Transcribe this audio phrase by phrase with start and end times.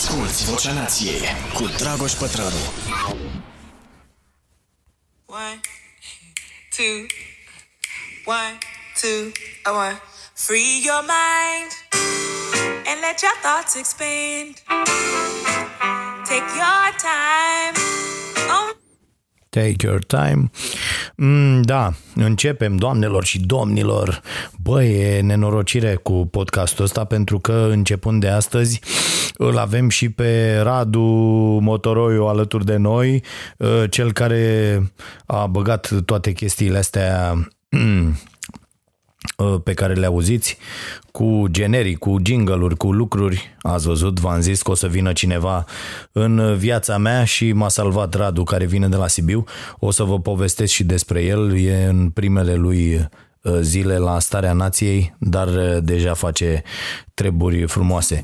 [0.00, 1.20] Asculți Vocea Nației
[1.54, 2.72] cu Dragoș Pătrălu.
[5.26, 5.60] One,
[6.76, 7.06] two,
[8.24, 8.58] one,
[9.00, 9.32] two,
[10.34, 11.70] free your mind
[12.86, 14.62] and let your thoughts expand.
[16.24, 18.09] Take your time.
[19.50, 19.62] Oh.
[19.62, 20.50] Take your time.
[21.16, 24.20] Mm, da, începem, doamnelor și domnilor.
[24.62, 28.80] Băi, e nenorocire cu podcastul ăsta pentru că începând de astăzi
[29.34, 31.00] îl avem și pe Radu
[31.62, 33.22] Motoroiu alături de noi,
[33.56, 34.82] uh, cel care
[35.26, 37.34] a băgat toate chestiile astea
[37.70, 38.08] uh,
[39.64, 40.56] pe care le auziți,
[41.12, 43.56] cu generic, cu jingle cu lucruri.
[43.62, 45.64] Ați văzut, v-am zis că o să vină cineva
[46.12, 49.44] în viața mea și m-a salvat Radu, care vine de la Sibiu.
[49.78, 51.58] O să vă povestesc și despre el.
[51.58, 53.08] E în primele lui
[53.42, 55.48] uh, zile la starea nației, dar
[55.80, 56.62] deja face
[57.14, 58.22] treburi frumoase.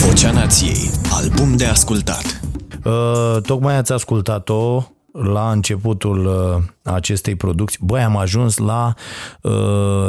[0.00, 2.40] Vocea Nației, album de ascultat.
[2.84, 7.78] Uh, tocmai ați ascultat-o la începutul uh, acestei producții.
[7.82, 8.94] Băi, am ajuns la
[9.40, 9.52] uh,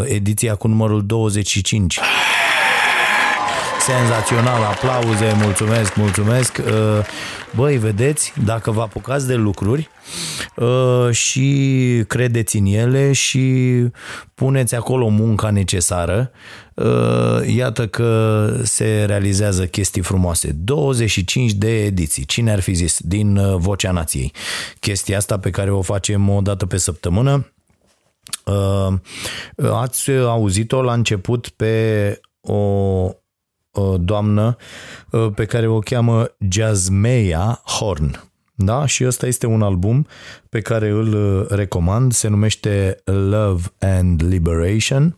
[0.03, 1.99] ediția cu numărul 25.
[3.85, 6.57] Senzațional, aplauze, mulțumesc, mulțumesc.
[6.57, 7.05] Uh,
[7.55, 9.89] băi, vedeți, dacă vă apucați de lucruri
[10.55, 13.73] uh, și credeți în ele și
[14.33, 16.31] puneți acolo munca necesară,
[16.73, 20.51] uh, iată că se realizează chestii frumoase.
[20.51, 24.33] 25 de ediții, cine ar fi zis, din Vocea Nației.
[24.79, 27.51] Chestia asta pe care o facem o dată pe săptămână,
[29.73, 33.09] ați auzit-o la început pe o
[33.99, 34.55] doamnă
[35.35, 38.23] pe care o cheamă Jasmeia Horn.
[38.55, 38.85] Da?
[38.85, 40.07] Și ăsta este un album
[40.55, 45.15] pe care îl uh, recomand, se numește Love and Liberation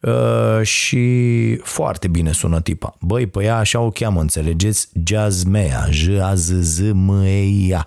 [0.00, 2.96] uh, și foarte bine sună tipa.
[3.00, 4.88] Băi, pe ea așa o cheamă, înțelegeți?
[5.04, 7.22] Jazzmea, j a z z m
[7.68, 7.86] e a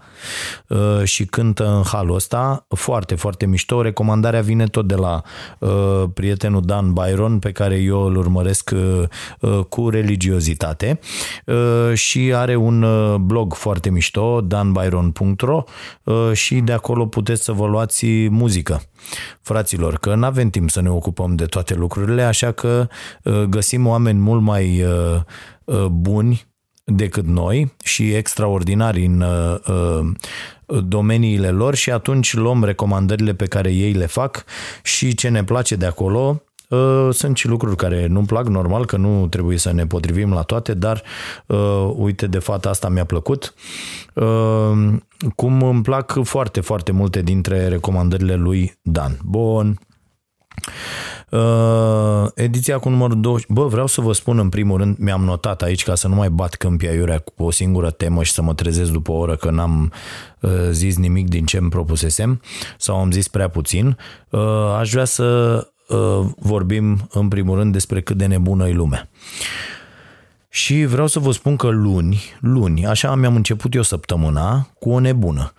[0.68, 3.82] uh, și cântă în halul ăsta, foarte, foarte mișto.
[3.82, 5.22] Recomandarea vine tot de la
[5.60, 9.04] uh, prietenul Dan Byron, pe care eu îl urmăresc uh,
[9.40, 11.00] uh, cu religiozitate
[11.46, 14.87] uh, și are un uh, blog foarte mișto, danbyron.ro
[16.04, 18.82] uh, și de acolo acolo puteți să vă luați muzică.
[19.42, 22.88] Fraților, că nu avem timp să ne ocupăm de toate lucrurile, așa că
[23.24, 25.22] uh, găsim oameni mult mai uh,
[25.64, 26.46] uh, buni
[26.84, 29.24] decât noi și extraordinari în
[30.66, 34.44] domeniile lor și atunci luăm recomandările pe care ei le fac
[34.84, 36.47] și ce ne place de acolo Uh,
[37.12, 40.74] sunt și lucruri care nu-mi plac, normal că nu trebuie să ne potrivim la toate,
[40.74, 41.04] dar
[41.46, 43.54] uh, uite, de fata asta mi-a plăcut.
[44.14, 44.96] Uh,
[45.36, 49.18] cum îmi plac foarte, foarte multe dintre recomandările lui Dan.
[49.24, 49.80] Bun.
[51.32, 53.48] Uh, ediția cu numărul 20.
[53.50, 56.30] Bă, vreau să vă spun în primul rând, mi-am notat aici ca să nu mai
[56.30, 59.52] bat câmpia iurea cu o singură temă și să mă trezesc după o oră că
[59.52, 59.92] n-am
[60.42, 62.42] uh, zis nimic din ce îmi propusesem
[62.78, 63.98] sau am zis prea puțin.
[64.30, 65.26] Uh, aș vrea să
[65.62, 65.77] Uh,
[66.38, 69.10] vorbim în primul rând despre cât de nebună e lumea.
[70.50, 75.00] Și vreau să vă spun că luni, luni, așa mi-am început eu săptămâna cu o
[75.00, 75.54] nebună.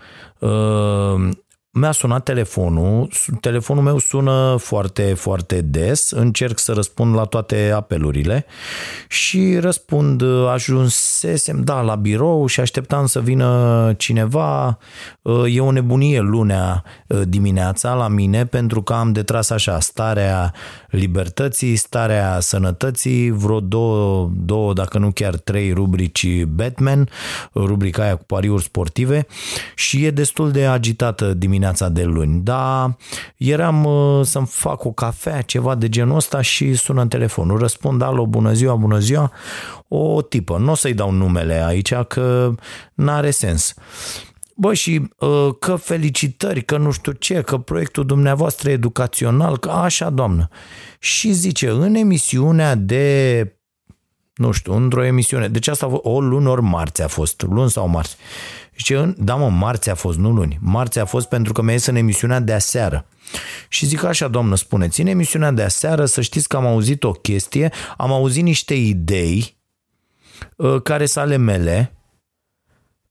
[1.78, 3.08] Uh, mi-a sunat telefonul,
[3.40, 8.46] telefonul meu sună foarte, foarte des, încerc să răspund la toate apelurile
[9.08, 10.22] și răspund,
[10.52, 14.78] ajunsesem, da, la birou și așteptam să vină cineva,
[15.46, 16.84] e o nebunie lunea
[17.24, 20.54] dimineața la mine pentru că am detras așa starea
[20.90, 27.08] libertății, starea sănătății, vreo două, două, dacă nu chiar trei rubrici Batman,
[27.54, 29.26] rubrica aia cu pariuri sportive
[29.74, 32.96] și e destul de agitată dimineața de luni, dar
[33.36, 37.58] eram uh, să-mi fac o cafea, ceva de genul ăsta și sună în telefonul.
[37.58, 39.32] Răspund, alo, bună ziua, bună ziua,
[39.88, 40.58] o tipă.
[40.58, 42.54] Nu o să-i dau numele aici, că
[42.94, 43.74] n-are sens.
[44.60, 50.10] Bă, și uh, că felicitări, că nu știu ce, că proiectul dumneavoastră educațional, că așa,
[50.10, 50.48] doamnă.
[50.98, 53.56] Și zice, în emisiunea de,
[54.34, 58.16] nu știu, într-o emisiune, deci asta o luni ori marți a fost, luni sau marți.
[58.78, 60.58] Zice, da mă, marți a fost, nu luni.
[60.60, 63.06] Marți a fost pentru că mi-a ies în emisiunea de aseară.
[63.68, 67.12] Și zic așa, doamnă, spuneți, în emisiunea de aseară să știți că am auzit o
[67.12, 69.56] chestie, am auzit niște idei
[70.56, 71.98] uh, care sunt ale mele,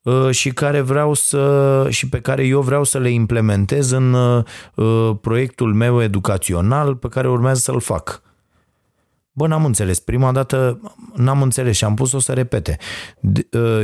[0.07, 4.43] Uh, și care vreau să și pe care eu vreau să le implementez în uh,
[4.75, 8.21] uh, proiectul meu educațional pe care urmează să-l fac.
[9.37, 9.99] Bă, n-am înțeles.
[9.99, 10.79] Prima dată
[11.15, 12.77] n-am înțeles și am pus-o să repete.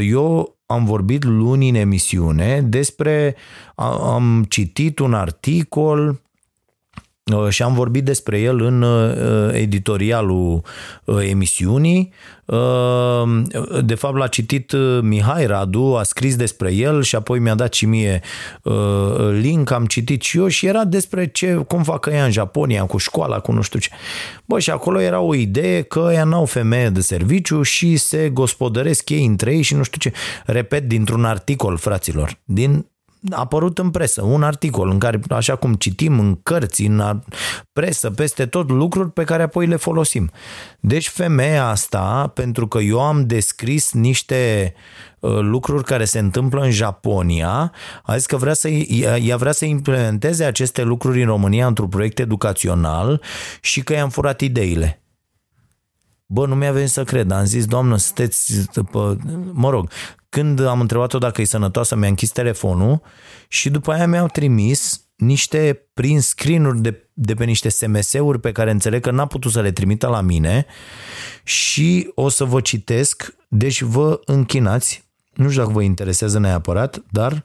[0.01, 3.35] Eu am vorbit luni în emisiune despre,
[3.75, 6.22] am citit un articol Uh,
[7.49, 10.61] și am vorbit despre el în uh, editorialul
[11.03, 12.13] uh, emisiunii.
[13.83, 17.85] De fapt l-a citit Mihai Radu, a scris despre el și apoi mi-a dat și
[17.85, 18.21] mie
[19.31, 22.97] link, am citit și eu și era despre ce, cum fac ea în Japonia, cu
[22.97, 23.89] școala, cu nu știu ce.
[24.45, 29.09] Bă, și acolo era o idee că ea n-au femeie de serviciu și se gospodăresc
[29.09, 30.17] ei între ei și nu știu ce.
[30.45, 32.85] Repet, dintr-un articol, fraților, din
[33.31, 37.21] a apărut în presă un articol în care, așa cum citim în cărți, în
[37.73, 40.31] presă, peste tot lucruri pe care apoi le folosim.
[40.79, 44.73] Deci femeia asta, pentru că eu am descris niște
[45.19, 47.71] uh, lucruri care se întâmplă în Japonia,
[48.03, 52.19] a zis că vrea să, ea vrea să implementeze aceste lucruri în România într-un proiect
[52.19, 53.21] educațional
[53.61, 54.97] și că i-am furat ideile.
[56.25, 57.31] Bă, nu mi-a venit să cred.
[57.31, 58.69] Am zis, doamnă, sunteți,
[59.51, 59.89] mă rog,
[60.33, 63.01] când am întrebat-o dacă e sănătoasă, mi-a închis telefonul
[63.47, 68.71] și după aia mi-au trimis niște prin screen-uri de, de pe niște SMS-uri pe care
[68.71, 70.65] înțeleg că n-a putut să le trimită la mine
[71.43, 75.03] și o să vă citesc, deci vă închinați,
[75.33, 77.43] nu știu dacă vă interesează neapărat, dar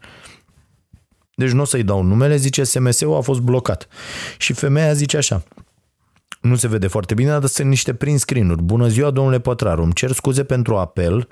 [1.35, 3.89] deci nu o să-i dau numele, zice SMS-ul a fost blocat.
[4.39, 5.43] Și femeia zice așa,
[6.41, 8.63] nu se vede foarte bine, dar sunt niște prin screen-uri.
[8.63, 11.29] Bună ziua, domnule Pătraru, îmi cer scuze pentru apel.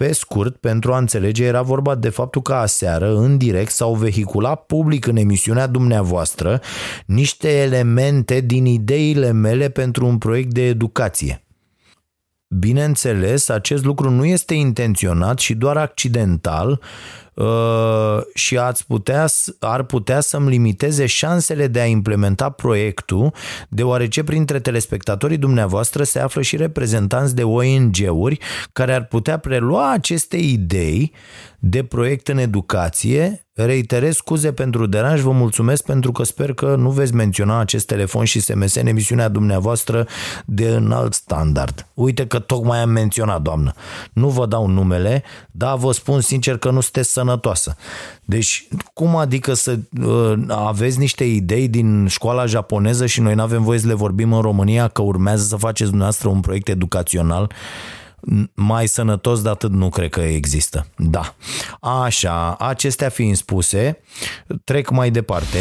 [0.00, 4.66] Pe scurt, pentru a înțelege, era vorba de faptul că aseară, în direct, s-au vehiculat
[4.66, 6.60] public în emisiunea dumneavoastră
[7.06, 11.44] niște elemente din ideile mele pentru un proiect de educație.
[12.48, 16.80] Bineînțeles, acest lucru nu este intenționat și doar accidental
[17.40, 19.26] Uh, și ați putea,
[19.58, 23.32] ar putea să-mi limiteze șansele de a implementa proiectul,
[23.68, 28.38] deoarece printre telespectatorii dumneavoastră se află și reprezentanți de ONG-uri
[28.72, 31.12] care ar putea prelua aceste idei
[31.58, 33.46] de proiect în educație.
[33.52, 38.24] Reiterez scuze pentru deranj, vă mulțumesc pentru că sper că nu veți menționa acest telefon
[38.24, 40.06] și SMS în emisiunea dumneavoastră
[40.44, 41.86] de înalt standard.
[41.94, 43.72] Uite că tocmai am menționat, doamnă.
[44.12, 47.76] Nu vă dau numele, dar vă spun sincer că nu sunteți sănătoasă.
[48.24, 53.62] Deci, cum adică să uh, aveți niște idei din școala japoneză și noi nu avem
[53.62, 57.52] voie să le vorbim în România că urmează să faceți dumneavoastră un proiect educațional?
[58.54, 60.86] Mai sănătos de atât nu cred că există.
[60.96, 61.34] Da.
[61.80, 64.00] Așa, acestea fiind spuse,
[64.64, 65.58] trec mai departe.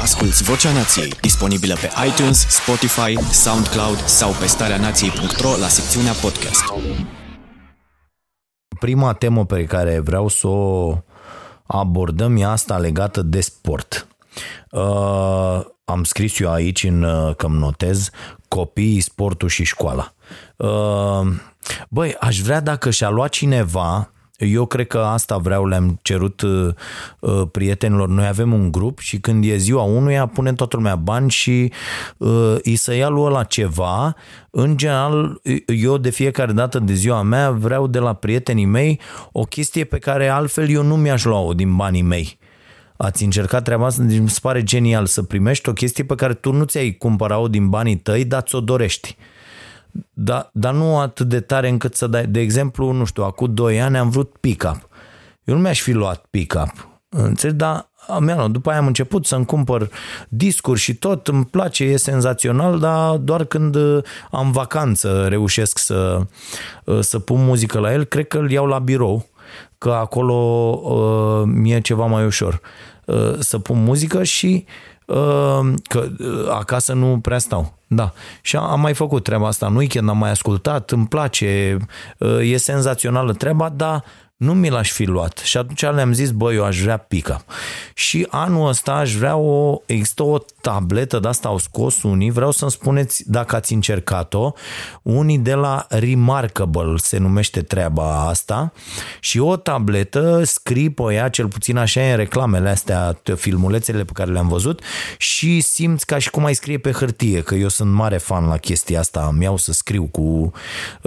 [0.00, 6.64] Asculți Vocea Nației, disponibilă pe iTunes, Spotify, SoundCloud sau pe starea nației.ro la secțiunea podcast.
[8.78, 10.98] Prima temă pe care vreau să o
[11.66, 14.06] abordăm e asta legată de sport.
[14.70, 18.10] Uh, am scris eu aici în uh, că notez
[18.48, 20.14] copiii, sportul și școala.
[20.56, 21.26] Uh,
[21.88, 24.08] Băi, aș vrea dacă și-a luat cineva
[24.38, 26.68] eu cred că asta vreau, le-am cerut uh,
[27.20, 28.08] uh, prietenilor.
[28.08, 31.72] Noi avem un grup și când e ziua unuia, pune toată lumea bani și
[32.16, 34.16] uh, îi să ia lui la ceva.
[34.50, 39.00] În general, eu de fiecare dată de ziua mea vreau de la prietenii mei
[39.32, 42.38] o chestie pe care altfel eu nu mi-aș lua-o din banii mei.
[42.96, 46.34] Ați încercat treaba asta, deci mi se pare genial să primești o chestie pe care
[46.34, 49.16] tu nu ți-ai cumpărat-o din banii tăi, dar ți-o dorești.
[50.12, 52.26] Da, dar nu atât de tare încât să dai.
[52.26, 54.88] De exemplu, nu știu, acum 2 ani am vrut pick-up.
[55.44, 56.88] Eu nu mi-aș fi luat pick-up.
[57.08, 57.58] Înțelegi?
[57.58, 59.90] Dar am, după aia am început să-mi cumpăr
[60.28, 66.20] discuri și tot, îmi place, e senzațional, dar doar când uh, am vacanță reușesc să,
[66.84, 69.26] uh, să pun muzică la el, cred că îl iau la birou,
[69.78, 70.34] că acolo
[70.82, 72.60] uh, mi-e ceva mai ușor
[73.04, 74.64] uh, să pun muzică și
[75.06, 77.78] uh, că uh, acasă nu prea stau.
[77.86, 78.12] Da.
[78.40, 81.78] Și am mai făcut treaba asta în weekend, am mai ascultat, îmi place,
[82.42, 84.04] e senzațională treaba, dar
[84.36, 85.38] nu mi l-aș fi luat.
[85.38, 87.44] Și atunci le-am zis, băi, eu aș vrea pick
[87.94, 92.50] Și anul ăsta aș vrea o, există o tabletă, de asta au scos unii, vreau
[92.50, 94.52] să-mi spuneți dacă ați încercat-o,
[95.02, 98.72] unii de la Remarkable se numește treaba asta.
[99.20, 104.32] Și o tabletă scrii pe ea, cel puțin așa în reclamele astea, filmulețele pe care
[104.32, 104.82] le-am văzut
[105.18, 108.56] și simți ca și cum ai scrie pe hârtie, că eu sunt mare fan la
[108.56, 110.52] chestia asta, îmi iau să scriu cu,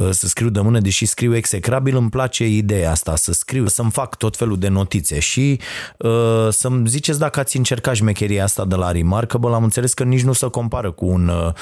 [0.09, 4.15] să scriu de mână, deși scriu execrabil, îmi place ideea asta, să scriu, să-mi fac
[4.15, 5.59] tot felul de notițe și
[5.97, 10.23] uh, să-mi ziceți dacă ați încercat șmecheria asta de la Remarkable, am înțeles că nici
[10.23, 11.53] nu se compară cu un uh,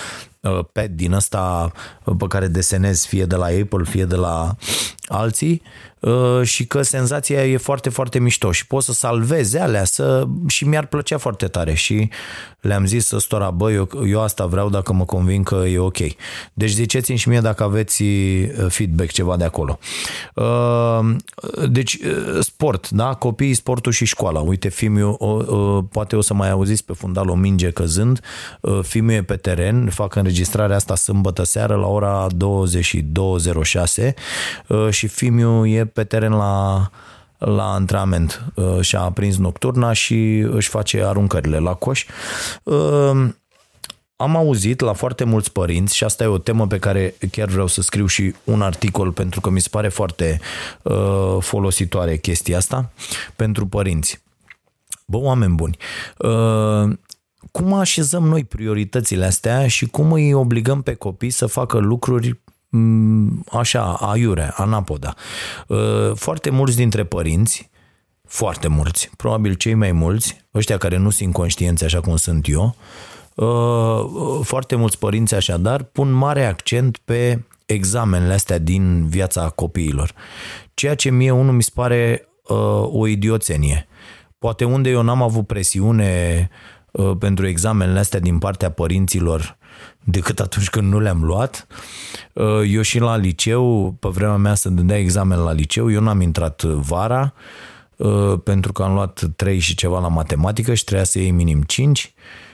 [0.71, 1.71] pad din ăsta
[2.03, 4.55] uh, pe care desenezi fie de la Apple, fie de la
[5.07, 5.61] alții
[5.99, 10.27] uh, și că senzația e foarte, foarte mișto și poți să salvezi alea să...
[10.47, 12.09] și mi-ar plăcea foarte tare și
[12.61, 15.97] le-am zis stora, bă, eu, eu asta vreau dacă mă convin că e ok.
[16.53, 19.79] Deci ziceți-mi și mie dacă aveți uh, feedback ceva de acolo.
[20.33, 21.15] Uh,
[21.69, 21.99] deci,
[22.39, 23.13] sport, da?
[23.13, 24.39] Copiii, sportul și școala.
[24.39, 25.17] Uite, Fimiu,
[25.91, 28.19] poate o să mai auziți pe fundal o minge căzând.
[28.81, 32.27] Fimiu e pe teren, fac înregistrarea asta sâmbătă seară la ora
[33.97, 34.13] 22.06
[34.89, 36.89] și Fimiu e pe teren la,
[37.37, 42.05] la antrenament uh, și-a aprins nocturna și își face aruncările la coș.
[42.63, 43.27] Uh,
[44.15, 47.67] am auzit la foarte mulți părinți și asta e o temă pe care chiar vreau
[47.67, 50.39] să scriu și un articol pentru că mi se pare foarte
[50.81, 52.91] uh, folositoare chestia asta
[53.35, 54.23] pentru părinți.
[55.05, 55.77] Bă, oameni buni,
[56.17, 56.97] uh,
[57.51, 62.39] cum așezăm noi prioritățile astea și cum îi obligăm pe copii să facă lucruri
[62.75, 65.13] Mm, așa, aiure, anapoda.
[65.67, 67.69] Uh, foarte mulți dintre părinți,
[68.27, 72.75] foarte mulți, probabil cei mai mulți, ăștia care nu sunt conștienți așa cum sunt eu,
[73.35, 80.11] uh, foarte mulți părinți așadar pun mare accent pe examenele astea din viața copiilor.
[80.73, 82.57] Ceea ce mie unul mi se pare uh,
[82.91, 83.87] o idioțenie.
[84.39, 86.49] Poate unde eu n-am avut presiune
[87.19, 89.57] pentru examenele astea din partea părinților
[90.03, 91.67] decât atunci când nu le-am luat.
[92.33, 96.21] Uh, eu și la liceu, pe vremea mea să dădea examen la liceu, eu n-am
[96.21, 97.33] intrat vara
[97.95, 101.61] uh, pentru că am luat 3 și ceva la matematică și trebuia să iei minim
[101.61, 102.13] 5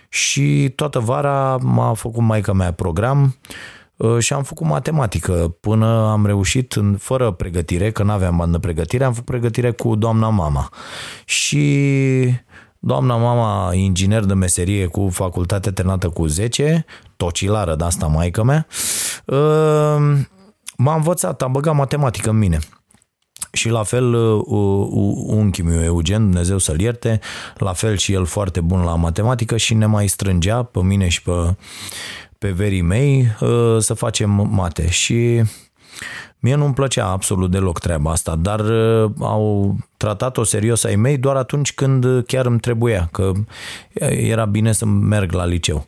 [0.09, 3.37] și toată vara m-a făcut maica mea program
[3.95, 9.03] uh, și am făcut matematică până am reușit, în, fără pregătire, că n-aveam bandă pregătire,
[9.03, 10.69] am făcut pregătire cu doamna mama.
[11.25, 12.33] Și
[12.83, 16.85] Doamna mama, inginer de meserie cu facultate terminată cu 10,
[17.17, 18.67] tocilară de asta maică mea,
[19.25, 20.17] uh,
[20.77, 22.59] m-a învățat, am băgat matematică în mine.
[23.51, 24.87] Și la fel uh,
[25.25, 27.19] unchiul meu Eugen, Dumnezeu să-l ierte,
[27.55, 31.21] la fel și el foarte bun la matematică și ne mai strângea pe mine și
[31.21, 31.55] pe,
[32.37, 34.89] pe verii mei uh, să facem mate.
[34.89, 35.43] Și
[36.43, 41.35] Mie nu-mi plăcea absolut deloc treaba asta, dar uh, au tratat-o serios ai mei doar
[41.35, 43.31] atunci când chiar îmi trebuia, că
[44.09, 45.87] era bine să merg la liceu.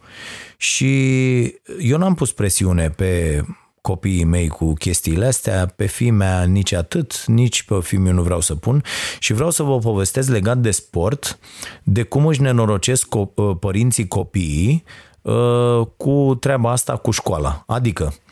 [0.57, 1.41] Și
[1.79, 3.41] eu n-am pus presiune pe
[3.81, 8.55] copiii mei cu chestiile astea, pe fimea nici atât, nici pe fiul nu vreau să
[8.55, 8.83] pun
[9.19, 11.39] și vreau să vă povestesc legat de sport,
[11.83, 13.27] de cum își nenorocesc uh,
[13.59, 14.83] părinții copiii
[15.21, 17.63] uh, cu treaba asta cu școala.
[17.67, 18.22] Adică, Uh,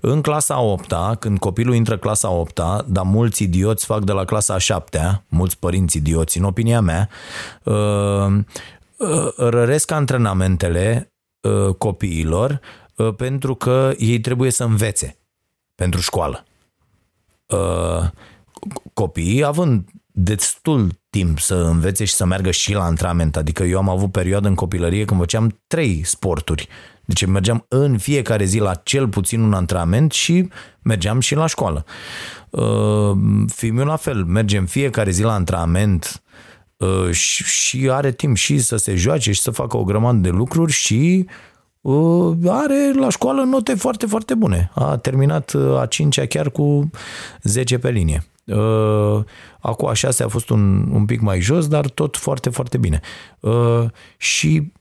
[0.00, 4.58] în clasa 8 când copilul intră clasa 8 dar mulți idioți fac de la clasa
[4.58, 7.08] 7 mulți părinți idioți, în opinia mea,
[7.64, 8.38] uh,
[8.96, 11.06] uh, răresc antrenamentele
[11.78, 12.60] copiilor
[13.16, 15.16] pentru că ei trebuie să învețe
[15.74, 16.44] pentru școală.
[18.94, 23.88] Copiii, având destul timp să învețe și să meargă și la antrenament, adică eu am
[23.88, 26.68] avut perioadă în copilărie când făceam trei sporturi
[27.04, 30.48] deci mergeam în fiecare zi la cel puțin un antrenament și
[30.82, 31.84] mergeam și la școală.
[32.50, 33.16] Uh,
[33.46, 36.22] Fiul la fel, mergem fiecare zi la antrenament
[36.76, 37.10] uh,
[37.44, 41.26] și are timp și să se joace și să facă o grămadă de lucruri și
[41.80, 44.70] uh, are la școală note foarte, foarte bune.
[44.74, 46.90] A terminat a cincea chiar cu
[47.42, 48.24] 10 pe linie.
[49.60, 53.00] Acum a șasea a fost un, un pic mai jos, dar tot foarte, foarte bine.
[54.16, 54.72] Și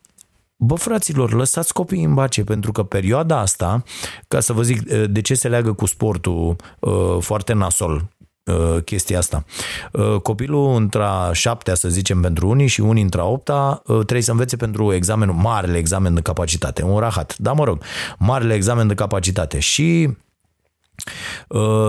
[0.63, 3.83] Bă, fraților, lăsați copiii în bace, pentru că perioada asta,
[4.27, 8.09] ca să vă zic de ce se leagă cu sportul uh, foarte nasol,
[8.43, 9.45] uh, chestia asta.
[9.91, 14.55] Uh, copilul între șaptea, să zicem, pentru unii și unii între opta trebuie să învețe
[14.55, 17.81] pentru examenul, marele examen de capacitate, un rahat, da, mă rog,
[18.17, 20.30] marele examen de capacitate și Uh,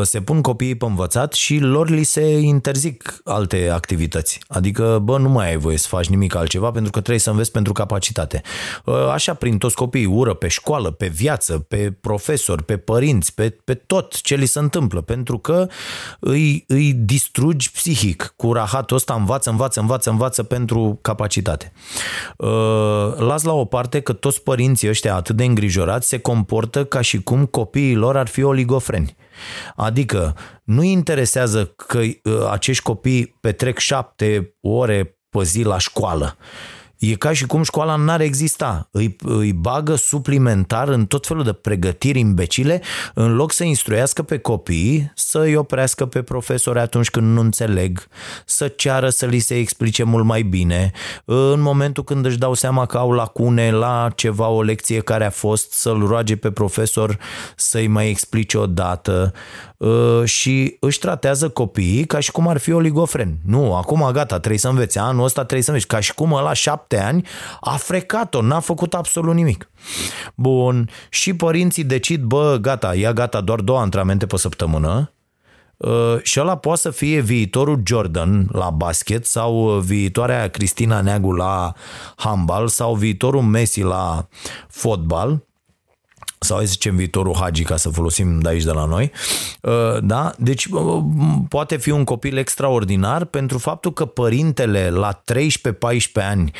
[0.02, 4.40] se pun copiii pe învățat și lor li se interzic alte activități.
[4.49, 7.50] Adică, bă, nu mai ai voie să faci nimic altceva pentru că trebuie să înveți
[7.50, 8.42] pentru capacitate.
[8.85, 13.57] Uh, așa, prin toți copiii, ură pe școală, pe viață, pe profesori, pe părinți, pe,
[13.64, 15.66] pe tot ce li se întâmplă, pentru că
[16.21, 21.73] îi, îi distrugi psihic cu rahatul ăsta, învață, învață, învață, învață pentru capacitate.
[22.37, 22.49] Uh,
[23.16, 27.23] las la o parte că toți părinții ăștia atât de îngrijorați se comportă ca și
[27.23, 29.16] cum copiii lor ar fi oligofreni ani.
[29.76, 36.37] Adică nu interesează că uh, acești copii petrec șapte ore pe zi la școală.
[37.04, 38.88] E ca și cum școala n-ar exista.
[38.90, 42.82] Îi, îi bagă suplimentar în tot felul de pregătiri imbecile,
[43.14, 48.06] în loc să instruiască pe copii, să îi oprească pe profesori atunci când nu înțeleg,
[48.44, 50.90] să ceară să li se explice mult mai bine,
[51.25, 55.30] în momentul când își dau seama că au lacune la ceva, o lecție care a
[55.30, 57.18] fost, să-l roage pe profesor
[57.56, 59.40] să-i mai explice o dată uh,
[60.24, 63.38] și își tratează copiii ca și cum ar fi oligofren.
[63.46, 66.52] Nu, acum gata, trebuie să înveți, anul ăsta trebuie să înveți, ca și cum ăla
[66.52, 67.26] șapte ani
[67.60, 69.70] a frecat-o, n-a făcut absolut nimic.
[70.34, 75.12] Bun, și părinții decid, bă, gata, ia gata doar două antrenamente pe săptămână,
[75.82, 81.72] Uh, și ăla poate să fie viitorul Jordan la basket sau viitoarea Cristina Neagu la
[82.16, 84.28] handbal sau viitorul Messi la
[84.68, 85.42] fotbal
[86.42, 89.12] sau hai să zicem viitorul Hagi ca să folosim de aici de la noi.
[89.61, 89.72] Uh,
[90.02, 90.32] da?
[90.38, 91.02] Deci uh,
[91.49, 95.32] poate fi un copil extraordinar pentru faptul că părintele la 13-14
[96.14, 96.52] ani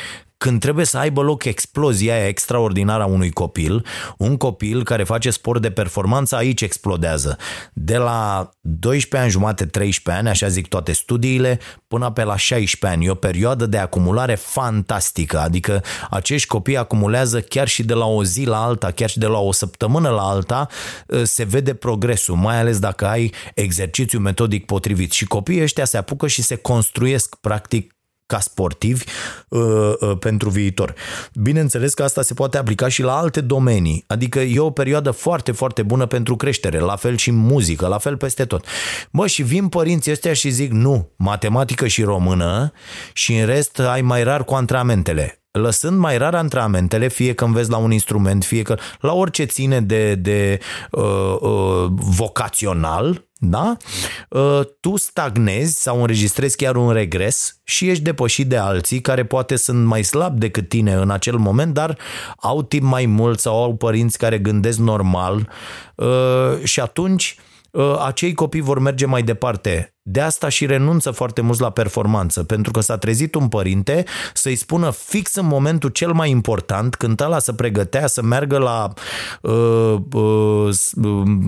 [0.43, 3.85] când trebuie să aibă loc explozia aia extraordinară a unui copil,
[4.17, 7.37] un copil care face sport de performanță, aici explodează.
[7.73, 12.99] De la 12 ani jumate, 13 ani, așa zic toate studiile, până pe la 16
[12.99, 13.07] ani.
[13.07, 18.23] E o perioadă de acumulare fantastică, adică acești copii acumulează chiar și de la o
[18.23, 20.67] zi la alta, chiar și de la o săptămână la alta,
[21.11, 25.11] ă, se vede progresul, mai ales dacă ai exercițiu metodic potrivit.
[25.11, 27.93] Și copiii ăștia se apucă și se construiesc practic
[28.33, 29.03] ca sportivi
[29.47, 29.61] uh,
[29.99, 30.93] uh, pentru viitor.
[31.33, 35.51] Bineînțeles că asta se poate aplica și la alte domenii, adică e o perioadă foarte,
[35.51, 38.65] foarte bună pentru creștere, la fel și muzică, la fel peste tot.
[39.11, 42.71] Bă, și vin părinții ăștia și zic nu, matematică și română
[43.13, 47.69] și în rest ai mai rar cu antrenamentele lăsând mai rar antrenamentele, fie că înveți
[47.69, 50.59] la un instrument, fie că la orice ține de, de
[50.91, 53.77] uh, uh, vocațional, da?
[54.29, 59.55] Uh, tu stagnezi sau înregistrezi chiar un regres și ești depășit de alții care poate
[59.55, 61.97] sunt mai slabi decât tine în acel moment, dar
[62.39, 65.49] au timp mai mult sau au părinți care gândesc normal
[65.95, 67.51] uh, și atunci uh,
[68.05, 72.71] acei copii vor merge mai departe de asta și renunță foarte mult la performanță, pentru
[72.71, 77.39] că s-a trezit un părinte să-i spună fix în momentul cel mai important, când ăla
[77.39, 78.93] să pregătea să meargă la
[79.41, 80.75] uh, uh,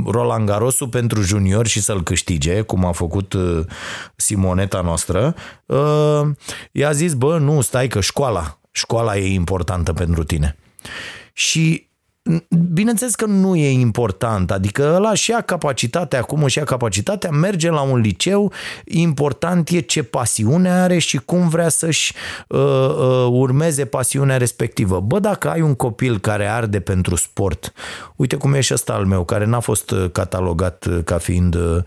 [0.05, 3.59] Roland Garrosu pentru junior și să-l câștige, cum a făcut uh,
[4.15, 6.21] Simoneta noastră, uh,
[6.71, 10.57] i-a zis, bă, nu, stai că școala, școala e importantă pentru tine.
[11.33, 11.89] Și
[12.73, 17.69] Bineînțeles că nu e important, adică ăla și ia capacitatea, acum și ia capacitatea, merge
[17.69, 18.51] la un liceu,
[18.85, 22.13] important e ce pasiune are și cum vrea să-și
[22.47, 24.99] uh, uh, urmeze pasiunea respectivă.
[24.99, 27.73] Bă, dacă ai un copil care arde pentru sport,
[28.15, 31.55] uite cum e și ăsta al meu, care n-a fost uh, catalogat uh, ca fiind
[31.55, 31.77] uh,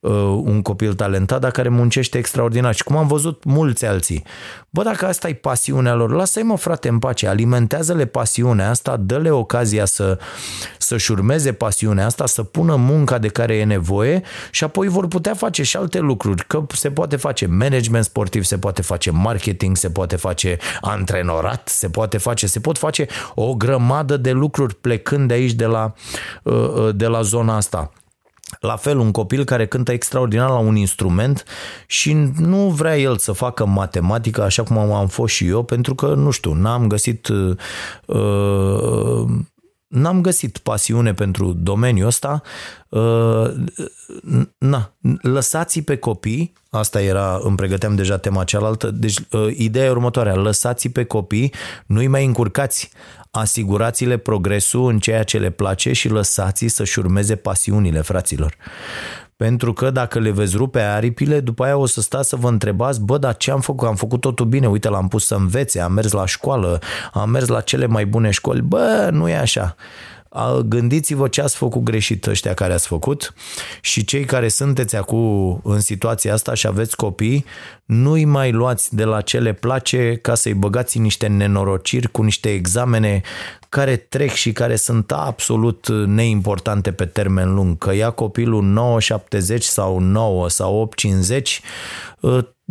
[0.00, 0.12] uh,
[0.44, 4.22] un copil talentat, dar care muncește extraordinar și cum am văzut mulți alții.
[4.70, 9.30] Bă, dacă asta e pasiunea lor, lasă-i mă frate în pace, alimentează-le pasiunea asta, dă-le
[9.30, 10.18] ocazia ocazia să,
[10.78, 15.34] să-și urmeze pasiunea asta, să pună munca de care e nevoie și apoi vor putea
[15.34, 19.90] face și alte lucruri, că se poate face management sportiv, se poate face marketing, se
[19.90, 25.34] poate face antrenorat, se poate face, se pot face o grămadă de lucruri plecând de
[25.34, 25.94] aici de la,
[26.42, 27.92] uh, uh, de la zona asta.
[28.60, 31.44] La fel, un copil care cântă extraordinar la un instrument
[31.86, 36.06] și nu vrea el să facă matematică așa cum am fost și eu, pentru că,
[36.06, 37.56] nu știu, n-am găsit uh,
[38.06, 39.24] uh
[39.92, 42.42] n-am găsit pasiune pentru domeniul ăsta.
[42.88, 43.50] Uh,
[44.58, 49.90] na, lăsați pe copii, asta era, îmi pregăteam deja tema cealaltă, deci uh, ideea e
[49.90, 51.52] următoarea, lăsați pe copii,
[51.86, 52.90] nu-i mai încurcați,
[53.30, 58.56] asigurați-le progresul în ceea ce le place și lăsați să-și urmeze pasiunile, fraților.
[59.36, 63.00] Pentru că dacă le veți rupe aripile, după aia o să stați să vă întrebați,
[63.00, 63.88] bă, dar ce am făcut?
[63.88, 66.78] Am făcut totul bine, uite, l-am pus să învețe, am mers la școală,
[67.12, 68.60] am mers la cele mai bune școli.
[68.60, 69.74] Bă, nu e așa
[70.64, 73.34] gândiți-vă ce ați făcut greșit ăștia care ați făcut
[73.80, 77.44] și cei care sunteți acum în situația asta și aveți copii,
[77.84, 82.22] nu-i mai luați de la ce le place ca să-i băgați în niște nenorociri cu
[82.22, 83.20] niște examene
[83.68, 87.78] care trec și care sunt absolut neimportante pe termen lung.
[87.78, 88.98] Că ia copilul
[89.56, 90.92] 9,70 sau 9 sau
[91.30, 91.60] 8,50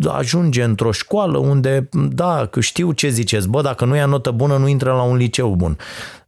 [0.09, 4.57] ajunge într-o școală unde, da, că știu ce ziceți, bă, dacă nu ia notă bună,
[4.57, 5.77] nu intră la un liceu bun.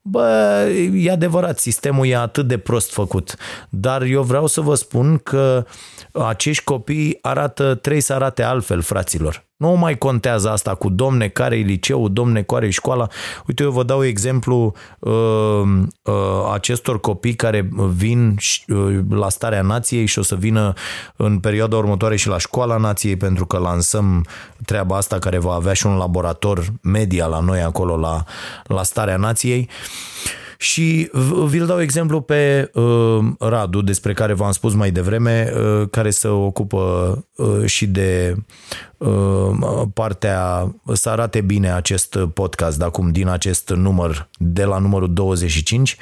[0.05, 3.35] Bă, e adevărat, sistemul e atât de prost făcut,
[3.69, 5.65] dar eu vreau să vă spun că
[6.11, 9.45] acești copii arată, trebuie să arate altfel, fraților.
[9.63, 13.07] Nu mai contează asta cu domne care e liceu, domne care e școala.
[13.47, 16.13] Uite, eu vă dau exemplu uh, uh,
[16.53, 18.35] acestor copii care vin
[18.67, 20.73] uh, la starea nației și o să vină
[21.15, 24.25] în perioada următoare și la școala nației pentru că lansăm
[24.65, 28.23] treaba asta care va avea și un laborator media la noi acolo la,
[28.63, 29.69] la starea nației.
[29.69, 31.09] Uh, și
[31.45, 36.27] vi-l dau exemplu pe uh, Radu, despre care v-am spus mai devreme, uh, care se
[36.27, 38.43] ocupă uh, și de uh,
[39.93, 45.97] partea, să arate bine acest podcast de acum, din acest număr, de la numărul 25.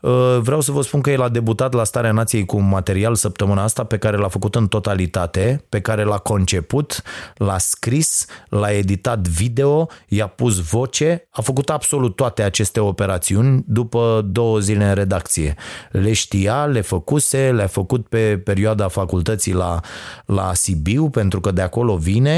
[0.00, 3.14] Uh, vreau să vă spun că el a debutat la Starea Nației cu un material
[3.14, 7.02] săptămâna asta pe care l-a făcut în totalitate, pe care l-a conceput,
[7.36, 14.26] l-a scris, l-a editat video, i-a pus voce, a făcut absolut toate aceste operațiuni după
[14.30, 15.54] două zile în redacție.
[15.90, 19.80] Le știa, le făcuse, le-a făcut pe perioada facultății la,
[20.24, 22.37] la Sibiu, pentru că de acolo vine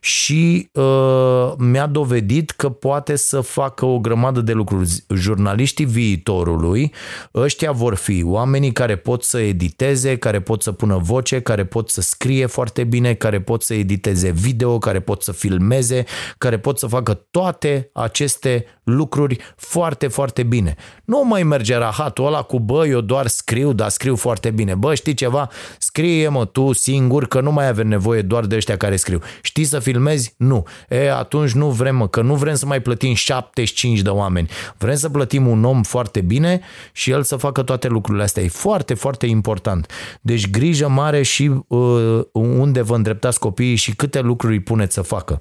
[0.00, 5.04] și uh, mi-a dovedit că poate să facă o grămadă de lucruri.
[5.14, 6.92] Jurnaliștii viitorului
[7.34, 11.90] Ăștia vor fi oamenii care pot să editeze, care pot să pună voce, care pot
[11.90, 16.04] să scrie foarte bine, care pot să editeze video, care pot să filmeze,
[16.38, 20.74] care pot să facă toate aceste lucruri foarte, foarte bine.
[21.04, 24.74] Nu mai merge rahatul ăla cu bă, eu doar scriu, dar scriu foarte bine.
[24.74, 25.50] Bă, știi ceva?
[25.78, 29.20] Scrie mă tu singur că nu mai avem nevoie doar de ăștia care scriu.
[29.42, 30.34] Știi să filmezi?
[30.36, 30.64] Nu.
[30.88, 34.48] E, atunci nu vrem, mă, că nu vrem să mai plătim 75 de oameni.
[34.78, 36.60] Vrem să plătim un om foarte bine
[36.92, 38.42] și el să facă toate lucrurile astea.
[38.42, 39.86] E foarte, foarte important.
[40.20, 45.02] Deci grijă mare și uh, unde vă îndreptați copiii și câte lucruri îi puneți să
[45.02, 45.38] facă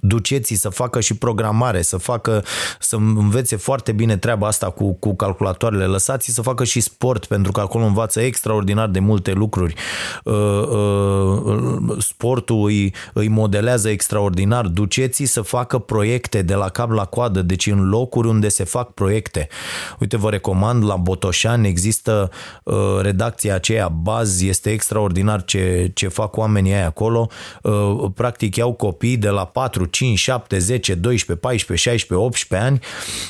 [0.00, 2.44] duceți să facă și programare, să facă,
[2.80, 7.52] să învețe foarte bine treaba asta cu, cu calculatoarele, lăsați să facă și sport, pentru
[7.52, 9.74] că acolo învață extraordinar de multe lucruri.
[10.24, 14.66] Uh, uh, sportul îi, îi modelează extraordinar.
[14.66, 18.92] Duceți să facă proiecte de la cap la coadă, deci în locuri unde se fac
[18.92, 19.48] proiecte.
[19.98, 22.30] Uite, vă recomand, la Botoșan există
[22.62, 27.28] uh, redacția aceea, Baz, este extraordinar ce, ce fac oamenii aia acolo.
[28.14, 32.80] Practic iau copii de la 4 4, 5, 7, 10, 12, 14, 16, 18 ani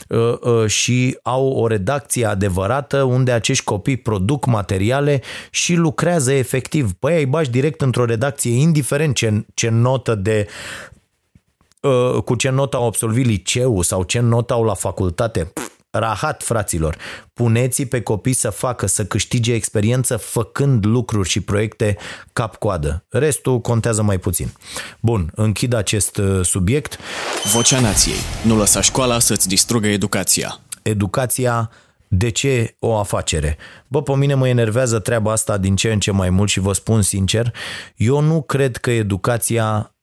[0.09, 6.93] uh, uh, și au o redacție adevărată unde acești copii produc materiale și lucrează efectiv.
[6.93, 10.47] Păi îi bași direct într-o redacție, indiferent ce, ce notă de
[11.81, 15.53] uh, cu ce notă au absolvit liceu sau ce notă au la facultate.
[15.99, 16.97] Rahat, fraților,
[17.33, 21.97] puneți pe copii să facă, să câștige experiență făcând lucruri și proiecte
[22.33, 23.05] cap-coadă.
[23.09, 24.53] Restul contează mai puțin.
[25.01, 26.99] Bun, închid acest uh, subiect.
[27.53, 28.19] Vocea nației.
[28.45, 30.61] Nu lăsa școala să-ți distrugă educația.
[30.83, 31.71] Educația
[32.09, 33.57] de ce o afacere?
[33.89, 36.73] Bă, pe mine mă enervează treaba asta din ce în ce mai mult și vă
[36.73, 37.53] spun sincer,
[37.97, 39.96] eu nu cred că educația uh,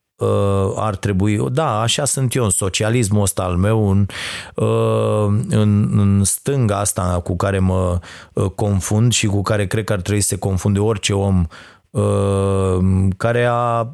[0.76, 4.06] ar trebui, da, așa sunt eu în socialismul ăsta al meu, în,
[4.54, 7.98] uh, în, în stânga asta cu care mă
[8.32, 11.46] uh, confund și cu care cred că ar trebui să se confunde orice om
[11.90, 13.90] uh, care a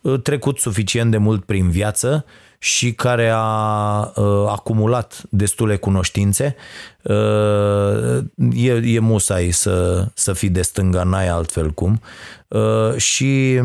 [0.00, 2.24] uh, trecut suficient de mult prin viață
[2.62, 6.56] și care a uh, acumulat destule cunoștințe,
[7.02, 12.00] uh, e, e musai să, să fii de stânga, n-ai altfel cum.
[12.48, 13.60] Uh, și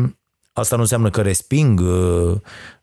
[0.56, 2.34] Asta nu înseamnă că resping uh,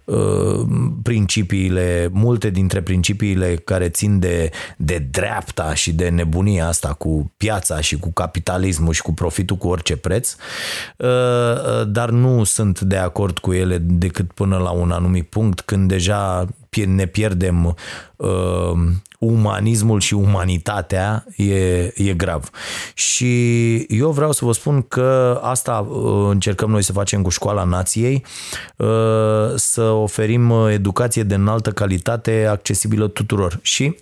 [0.04, 0.66] uh,
[1.04, 7.82] principiile, multe dintre principiile care țin de, de dreapta și de nebunia asta cu piața
[7.82, 10.36] și cu capitalismul și cu profitul cu orice preț,
[10.98, 15.88] uh, dar nu sunt de acord cu ele decât până la un anumit punct când
[15.88, 16.48] deja
[16.82, 17.76] ne pierdem
[18.16, 18.72] uh,
[19.20, 21.54] umanismul și umanitatea e,
[21.96, 22.50] e grav.
[22.94, 27.64] Și eu vreau să vă spun că asta uh, încercăm noi să facem cu școala
[27.64, 28.26] nației,
[28.78, 28.88] uh,
[29.56, 33.60] să oferim educație de înaltă calitate accesibilă tuturor.
[33.62, 33.96] Și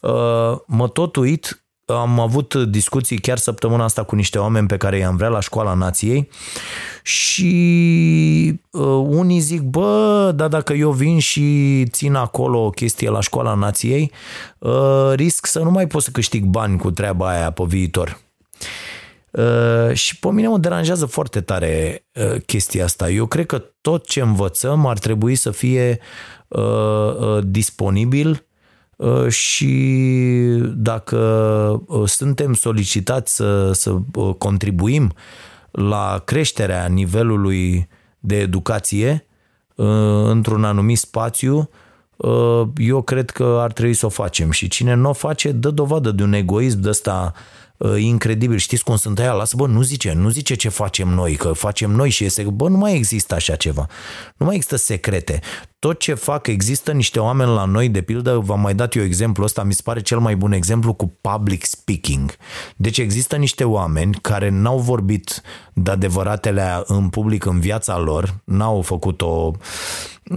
[0.00, 4.98] uh, mă tot uit am avut discuții chiar săptămâna asta cu niște oameni pe care
[4.98, 6.28] i-am vrea la școala nației
[7.02, 13.20] și uh, unii zic, bă, dar dacă eu vin și țin acolo o chestie la
[13.20, 14.12] școala nației,
[14.58, 18.20] uh, risc să nu mai pot să câștig bani cu treaba aia pe viitor.
[19.30, 23.10] Uh, și pe mine mă deranjează foarte tare uh, chestia asta.
[23.10, 25.98] Eu cred că tot ce învățăm ar trebui să fie
[26.48, 28.49] uh, uh, disponibil Uh,
[29.28, 29.66] și
[30.74, 31.16] dacă
[31.86, 35.12] uh, suntem solicitați să, să uh, contribuim
[35.70, 39.24] la creșterea nivelului de educație
[40.24, 41.70] într-un anumit spațiu,
[42.76, 44.50] eu cred că ar trebui să o facem.
[44.50, 47.40] Și cine nu o face dă dovadă de un egoism de ăsta uh,
[47.96, 48.56] incredibil.
[48.56, 49.32] Știți cum sunt aia?
[49.32, 52.68] Lasă, bă, nu zice, nu zice ce facem noi, că facem noi și este, bă,
[52.68, 53.86] nu mai există așa ceva.
[54.36, 55.40] Nu mai există secrete
[55.80, 59.44] tot ce fac, există niște oameni la noi, de pildă, v-am mai dat eu exemplu
[59.44, 62.36] ăsta, mi se pare cel mai bun exemplu cu public speaking.
[62.76, 68.82] Deci există niște oameni care n-au vorbit de adevăratele în public în viața lor, n-au
[68.82, 69.50] făcut o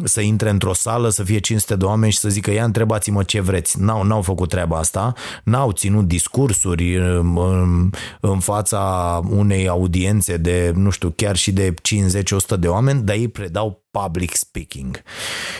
[0.04, 3.42] să intre într-o sală, să fie 500 de oameni și să zică ia întrebați-mă ce
[3.42, 3.80] vreți.
[3.80, 8.82] N-au, n-au făcut treaba asta, n-au ținut discursuri în, în fața
[9.30, 14.36] unei audiențe de, nu știu, chiar și de 50-100 de oameni, dar ei predau public
[14.36, 15.02] speaking.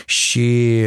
[0.06, 0.80] Și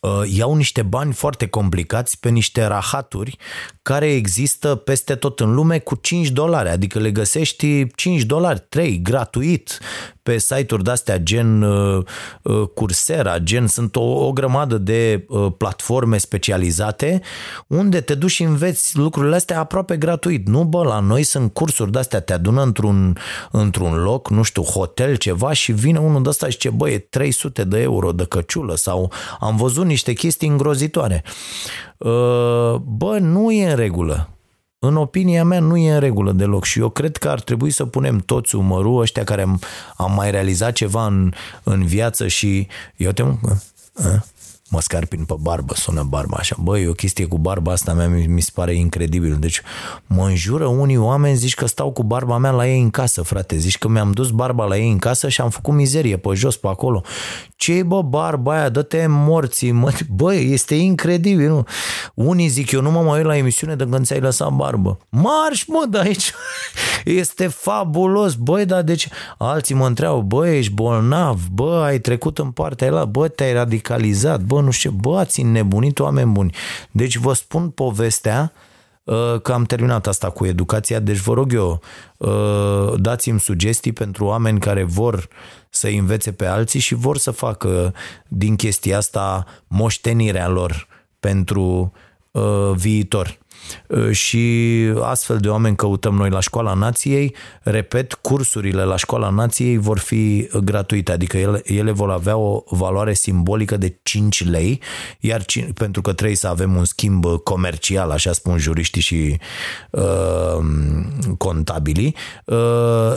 [0.00, 3.36] uh, iau niște bani foarte complicați pe niște rahaturi
[3.82, 9.02] care există peste tot în lume cu 5 dolari, adică le găsești 5 dolari, 3,
[9.02, 9.78] gratuit
[10.22, 12.04] pe site-uri de-astea gen uh,
[12.42, 17.20] uh, Coursera, gen sunt o, o grămadă de uh, platforme specializate
[17.66, 20.48] unde te duci și înveți lucrurile astea aproape gratuit.
[20.48, 23.16] Nu, bă, la noi sunt cursuri de-astea, te adună într-un,
[23.50, 26.98] într-un loc, nu știu, hotel, ceva și vine unul de ăsta și zice, bă, e
[26.98, 31.24] 300 de euro de căciulă sau am văzut niște chestii îngrozitoare.
[31.98, 34.39] Uh, bă, nu e în regulă.
[34.82, 37.86] În opinia mea nu e în regulă deloc și eu cred că ar trebui să
[37.86, 39.60] punem toți umărul ăștia care am,
[39.96, 42.66] am mai realizat ceva în, în viață și
[42.96, 43.22] eu te
[44.70, 46.56] mă scarpin pe barbă, sună barba așa.
[46.58, 49.36] Băi, o chestie cu barba asta mea mi, mi se pare incredibil.
[49.40, 49.62] Deci
[50.06, 53.56] mă înjură unii oameni, zici că stau cu barba mea la ei în casă, frate.
[53.56, 56.56] Zici că mi-am dus barba la ei în casă și am făcut mizerie pe jos,
[56.56, 57.02] pe acolo
[57.60, 59.92] ce bă barba aia, dă-te morții, mă.
[60.08, 61.64] Bă, este incredibil, nu?
[62.14, 64.98] Unii zic, eu nu mă mai uit la emisiune de când ți-ai lăsat barbă.
[65.08, 66.32] Marș, mă, de aici
[67.22, 72.50] este fabulos, băi, dar deci alții mă întreabă, bă, ești bolnav, bă, ai trecut în
[72.50, 76.54] partea aia, bă, te-ai radicalizat, bă, nu știu, bă, ați înnebunit oameni buni.
[76.90, 78.52] Deci vă spun povestea
[79.04, 81.80] uh, că am terminat asta cu educația, deci vă rog eu,
[82.16, 85.28] uh, dați-mi sugestii pentru oameni care vor
[85.70, 87.94] să învețe pe alții și vor să facă
[88.28, 90.86] din chestia asta moștenirea lor
[91.20, 91.92] pentru
[92.30, 93.39] uh, viitor.
[93.86, 97.34] Uh, și astfel de oameni căutăm noi la Școala Nației.
[97.62, 103.14] Repet, cursurile la Școala Nației vor fi gratuite, adică ele, ele vor avea o valoare
[103.14, 104.80] simbolică de 5 lei,
[105.20, 109.38] iar pentru că trebuie să avem un schimb comercial, așa spun juriștii și
[109.90, 110.58] uh,
[111.38, 112.56] contabilii, uh,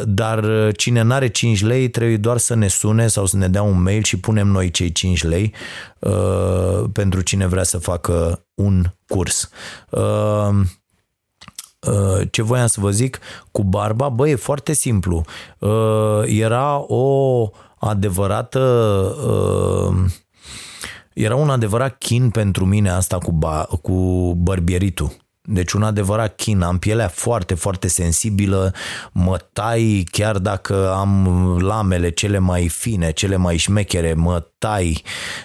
[0.06, 3.82] dar cine n-are 5 lei trebuie doar să ne sune sau să ne dea un
[3.82, 5.54] mail și punem noi cei 5 lei
[6.00, 9.50] uh, pentru cine vrea să facă un curs.
[9.90, 10.50] Uh,
[11.80, 13.20] uh, ce voiam să vă zic
[13.52, 15.26] cu barba, bă, e foarte simplu.
[15.60, 18.60] Uh, era o adevărată
[21.14, 23.94] era un adevărat chin pentru mine asta cu, ba, cu
[24.38, 25.23] bărbieritul.
[25.46, 28.74] Deci un adevărat chin, am pielea foarte, foarte sensibilă,
[29.12, 31.28] mă tai chiar dacă am
[31.62, 35.04] lamele cele mai fine, cele mai șmechere, mă tai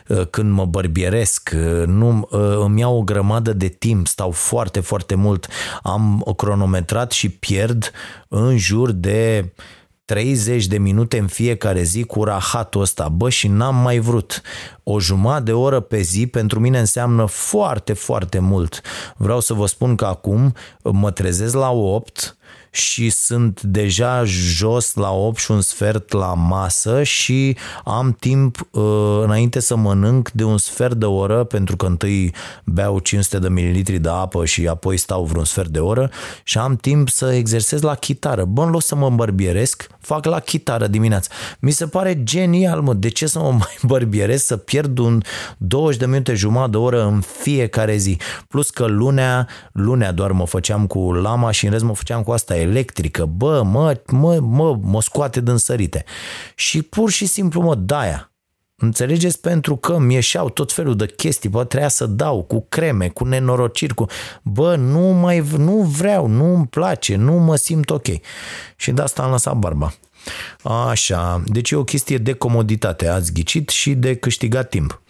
[0.08, 4.80] uh, când mă bărbieresc, uh, nu, uh, îmi iau o grămadă de timp, stau foarte,
[4.80, 5.48] foarte mult,
[5.82, 7.92] am cronometrat și pierd
[8.28, 9.52] în jur de
[10.08, 13.08] 30 de minute în fiecare zi cu rahatul ăsta.
[13.08, 14.42] Bă, și n-am mai vrut.
[14.82, 18.80] O jumătate de oră pe zi pentru mine înseamnă foarte, foarte mult.
[19.16, 22.36] Vreau să vă spun că acum mă trezesc la 8,
[22.70, 29.20] și sunt deja jos la 8 și un sfert la masă și am timp uh,
[29.22, 33.98] înainte să mănânc de un sfert de oră pentru că întâi beau 500 de mililitri
[33.98, 36.10] de apă și apoi stau vreun sfert de oră
[36.42, 38.44] și am timp să exersez la chitară.
[38.44, 41.30] Bă, în loc să mă îmbărbieresc, fac la chitară dimineața.
[41.58, 45.22] Mi se pare genial, mă, de ce să mă mai bărbieresc, să pierd un
[45.58, 48.18] 20 de minute, jumătate de oră în fiecare zi.
[48.48, 52.30] Plus că lunea, lunea doar mă făceam cu lama și în rest mă făceam cu
[52.30, 56.04] asta electrică, bă, mă, mă, mă, mă scoate din sărite.
[56.54, 58.32] Și pur și simplu, mă, daia.
[58.80, 59.40] Înțelegeți?
[59.40, 63.24] Pentru că mi ieșeau tot felul de chestii, bă, trebuia să dau cu creme, cu
[63.24, 64.06] nenorociri, cu...
[64.42, 68.06] Bă, nu mai, nu vreau, nu îmi place, nu mă simt ok.
[68.76, 69.94] Și de asta am lăsat barba.
[70.62, 75.02] Așa, deci e o chestie de comoditate, ați ghicit, și de câștigat timp.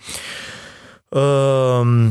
[1.08, 2.11] Uh,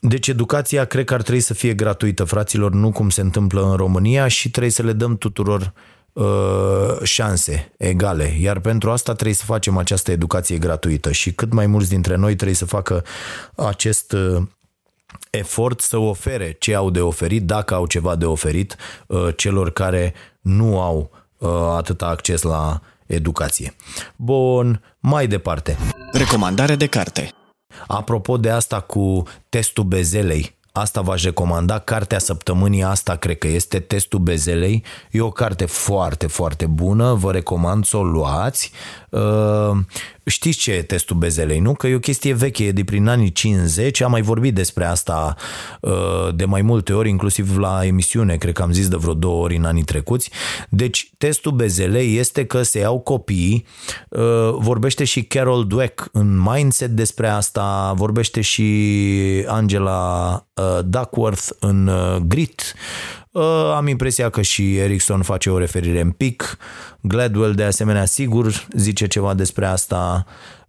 [0.00, 3.76] deci educația cred că ar trebui să fie gratuită, fraților, nu cum se întâmplă în
[3.76, 5.72] România și trebuie să le dăm tuturor
[6.12, 8.36] uh, șanse egale.
[8.40, 12.34] Iar pentru asta trebuie să facem această educație gratuită și cât mai mulți dintre noi
[12.34, 13.04] trebuie să facă
[13.54, 14.42] acest uh,
[15.30, 20.14] efort să ofere ce au de oferit, dacă au ceva de oferit uh, celor care
[20.40, 23.74] nu au uh, atâta acces la educație.
[24.16, 25.76] Bun, mai departe.
[26.12, 27.30] Recomandare de carte.
[27.86, 31.78] Apropo de asta cu testul bezelei, asta v-aș recomanda.
[31.78, 34.84] Cartea săptămânii asta cred că este Testul Bezelei.
[35.10, 38.72] E o carte foarte, foarte bună, vă recomand să o luați.
[40.26, 41.74] Uh, știți ce e testul bezelei, nu?
[41.74, 45.36] Că e o chestie veche, e de prin anii 50, am mai vorbit despre asta
[45.80, 49.42] uh, de mai multe ori, inclusiv la emisiune, cred că am zis de vreo două
[49.42, 50.30] ori în anii trecuți.
[50.68, 53.66] Deci, testul bezelei este că se iau copii,
[54.08, 54.20] uh,
[54.58, 60.40] vorbește și Carol Dweck în Mindset despre asta, vorbește și Angela
[60.84, 61.90] Duckworth în
[62.26, 62.74] Grit,
[63.74, 66.58] am impresia că și Ericsson face o referire în pic.
[67.00, 70.26] Gladwell, de asemenea, sigur, zice ceva despre asta.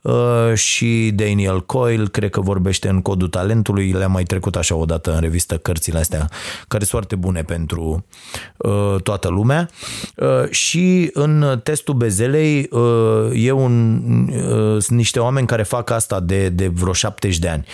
[0.08, 4.86] Uh, și Daniel Coyle, cred că vorbește în Codul Talentului, le-am mai trecut așa o
[4.86, 6.30] dată în revistă cărțile astea,
[6.67, 8.06] care sunt foarte bune pentru
[8.58, 9.70] uh, toată lumea.
[10.15, 12.70] Uh, și în testul Bezelei
[13.34, 14.02] e un,
[14.80, 17.65] sunt niște oameni care fac asta de, de vreo 70 de ani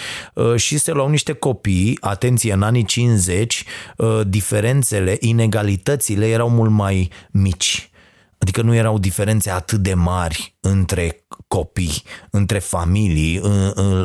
[0.56, 3.64] și se luau niște copii, atenție, în anii 50,
[4.28, 7.92] diferențele, inegalitățile erau mult mai mici
[8.44, 13.42] Adică nu erau diferențe atât de mari între copii, între familii,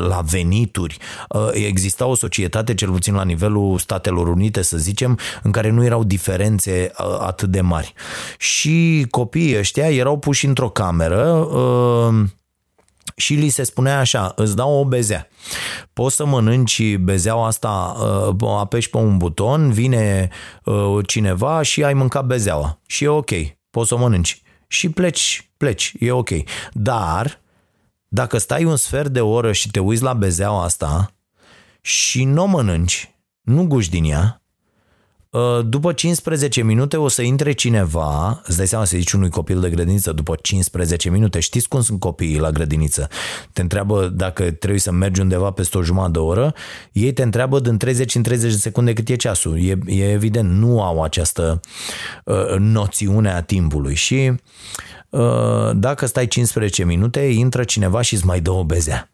[0.08, 0.96] la venituri.
[1.28, 5.84] Uh, exista o societate, cel puțin la nivelul Statelor Unite, să zicem, în care nu
[5.84, 7.94] erau diferențe uh, atât de mari.
[8.38, 12.24] Și copiii ăștia erau puși într-o cameră uh,
[13.16, 15.28] și li se spunea așa, îți dau o bezea.
[15.92, 17.96] Poți să mănânci bezeaua asta,
[18.58, 20.28] apeși pe un buton, vine
[21.06, 22.80] cineva și ai mâncat bezeaua.
[22.86, 23.30] Și e ok
[23.70, 26.30] poți să o mănânci și pleci, pleci, e ok.
[26.72, 27.40] Dar
[28.08, 31.14] dacă stai un sfert de oră și te uiți la bezeaua asta
[31.80, 34.47] și nu o mănânci, nu guși din ea, Uh,
[35.64, 39.70] după 15 minute o să intre cineva, îți dai seama să zici unui copil de
[39.70, 43.08] grădiniță după 15 minute, știți cum sunt copiii la grădiniță?
[43.52, 46.54] Te întreabă dacă trebuie să mergi undeva peste o jumătate de oră,
[46.92, 49.64] ei te întreabă din 30 în 30 de secunde cât e ceasul.
[49.64, 51.60] E, e evident, nu au această
[52.24, 54.32] uh, noțiune a timpului și
[55.08, 59.10] uh, dacă stai 15 minute, intră cineva și îți mai dă o bezea.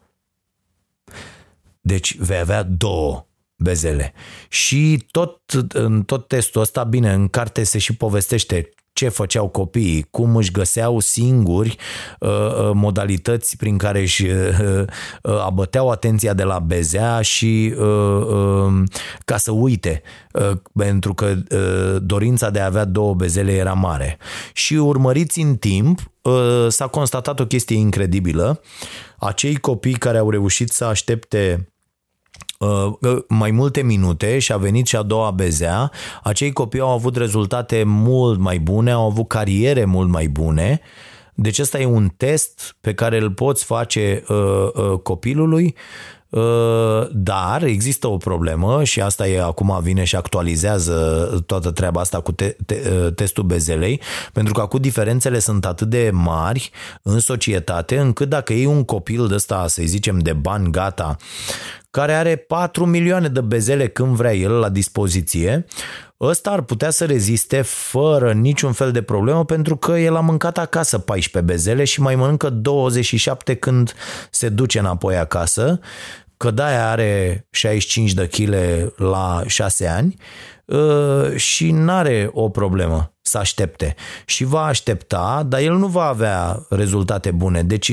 [1.81, 3.27] Deci vei avea două
[3.64, 4.12] bezele.
[4.48, 5.40] Și tot
[5.72, 10.50] în tot testul ăsta, bine, în carte se și povestește ce făceau copiii, cum își
[10.50, 11.77] găseau singuri
[12.20, 14.85] uh, uh modalități prin care își uh,
[15.22, 18.83] uh, abăteau atenția de la bezea și uh, uh,
[19.24, 24.18] ca să uite, uh, pentru că uh, dorința de a avea două bezele era mare.
[24.53, 28.61] Și urmăriți în timp, uh, s-a constatat o chestie incredibilă.
[29.18, 31.73] Acei copii care au reușit să aștepte Uh,
[33.29, 35.90] mai multe minute și a venit și a doua bezea,
[36.23, 40.81] acei copii au avut rezultate mult mai bune, au avut cariere mult mai bune.
[41.35, 45.75] Deci ăsta e un test pe care îl poți face uh, uh, copilului
[46.35, 50.95] Uh, dar există o problemă și asta e acum vine și actualizează
[51.47, 54.01] toată treaba asta cu te, te, uh, testul bezelei,
[54.33, 56.71] pentru că acum diferențele sunt atât de mari
[57.03, 61.17] în societate încât dacă iei un copil de ăsta, să zicem, de bani gata,
[61.94, 65.64] care are 4 milioane de bezele când vrea el la dispoziție,
[66.20, 70.59] ăsta ar putea să reziste fără niciun fel de problemă pentru că el a mâncat
[70.59, 73.94] acasă 14 bezele și mai mănâncă 27 când
[74.30, 75.80] se duce înapoi acasă
[76.37, 78.54] că de are 65 de kg
[78.96, 80.16] la 6 ani
[80.68, 86.66] ă, și n-are o problemă să aștepte și va aștepta, dar el nu va avea
[86.68, 87.62] rezultate bune.
[87.62, 87.92] Deci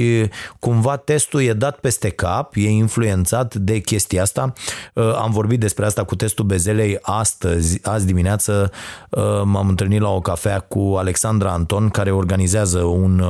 [0.60, 4.54] cumva testul e dat peste cap, e influențat de chestia asta.
[4.96, 8.72] Ă, am vorbit despre asta cu testul bezelei astăzi, azi dimineață
[9.14, 13.24] ă, m-am întâlnit la o cafea cu Alexandra Anton care organizează un,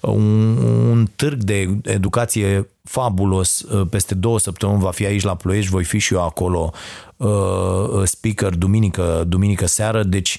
[0.00, 0.56] un,
[0.90, 3.60] un târg de educație fabulos.
[3.60, 6.72] Uh, peste două săptămâni va fi aici la Ploiești, voi fi și eu acolo
[7.16, 10.38] uh, uh, speaker duminică, duminică seară, deci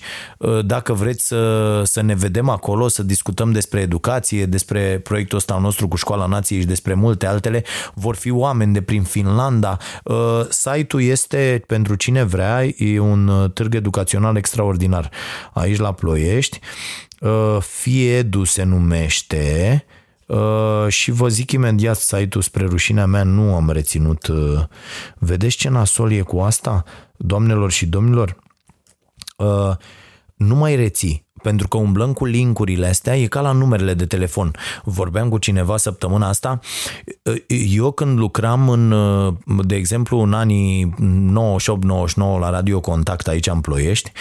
[0.66, 5.88] dacă vreți să, să ne vedem acolo, să discutăm despre educație, despre proiectul ăsta nostru
[5.88, 7.64] cu Școala Nației și despre multe altele,
[7.94, 9.78] vor fi oameni de prin Finlanda.
[10.50, 15.10] Site-ul este, pentru cine vrea, e un târg educațional extraordinar
[15.54, 16.60] aici la Ploiești.
[17.60, 19.84] Fiedu se numește,
[20.30, 24.28] Uh, și vă zic imediat site-ul spre rușinea mea, nu am reținut.
[24.28, 24.64] Uh,
[25.18, 26.84] vedeți ce nasol e cu asta,
[27.18, 28.36] doamnelor și domnilor?
[30.40, 31.28] Uh, nu mai reții.
[31.42, 34.52] Pentru că umblăm cu linkurile astea, e ca la numerele de telefon.
[34.84, 36.60] Vorbeam cu cineva săptămâna asta,
[37.48, 38.94] eu când lucram în,
[39.66, 44.12] de exemplu, în anii 98-99 la Radio Contact aici în Ploiești,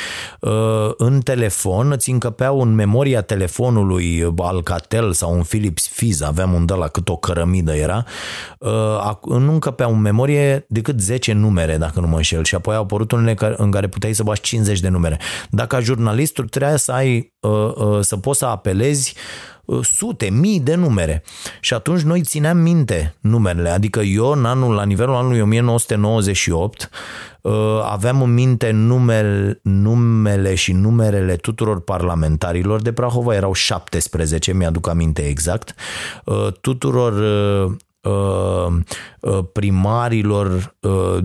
[0.96, 6.74] în telefon îți încăpeau în memoria telefonului Alcatel sau un Philips Fiz, aveam un de
[6.74, 8.04] la cât o cărămidă era,
[9.22, 13.12] nu încăpeau în memorie decât 10 numere, dacă nu mă înșel, și apoi au apărut
[13.12, 15.18] unele în care puteai să bași 50 de numere.
[15.50, 19.14] Dacă jurnalistul trebuia să ai ai, uh, uh, să poți să apelezi
[19.64, 21.22] uh, sute, mii de numere.
[21.60, 23.68] Și atunci noi țineam minte numerele.
[23.68, 26.90] Adică eu, în anul, la nivelul anului 1998,
[27.84, 35.22] aveam în minte numele, numele și numerele tuturor parlamentarilor de Prahova, erau 17, mi-aduc aminte
[35.22, 35.74] exact,
[36.60, 37.76] tuturor Uh, uh,
[39.52, 41.18] primarilor uh,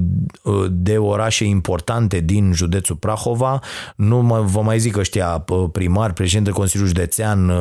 [0.70, 3.60] de orașe importante din județul Prahova,
[3.96, 7.52] nu vă mai zic ăștia primari, președinte Consiliul Județean,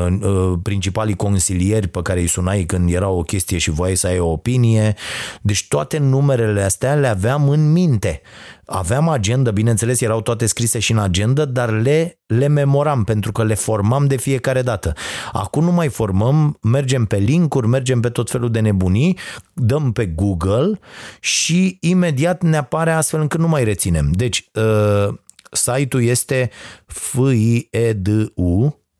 [0.62, 4.30] principalii consilieri pe care îi sunai când era o chestie și voiai să ai o
[4.30, 4.94] opinie,
[5.42, 8.20] deci toate numerele astea le aveam în minte.
[8.66, 13.44] Aveam agenda, bineînțeles, erau toate scrise și în agenda, dar le, le memoram pentru că
[13.44, 14.92] le formam de fiecare dată.
[15.32, 19.18] Acum nu mai formăm, mergem pe linkuri, mergem pe tot felul de nebunii,
[19.52, 20.78] dăm pe Google
[21.20, 24.10] și imediat ne apare astfel încât nu mai reținem.
[24.12, 25.14] Deci, uh,
[25.50, 26.50] site-ul este
[26.86, 28.32] fiedu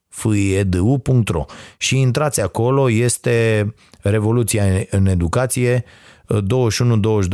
[0.09, 1.45] fiedu.ro
[1.77, 3.67] și intrați acolo, este
[4.01, 5.85] Revoluția în Educație,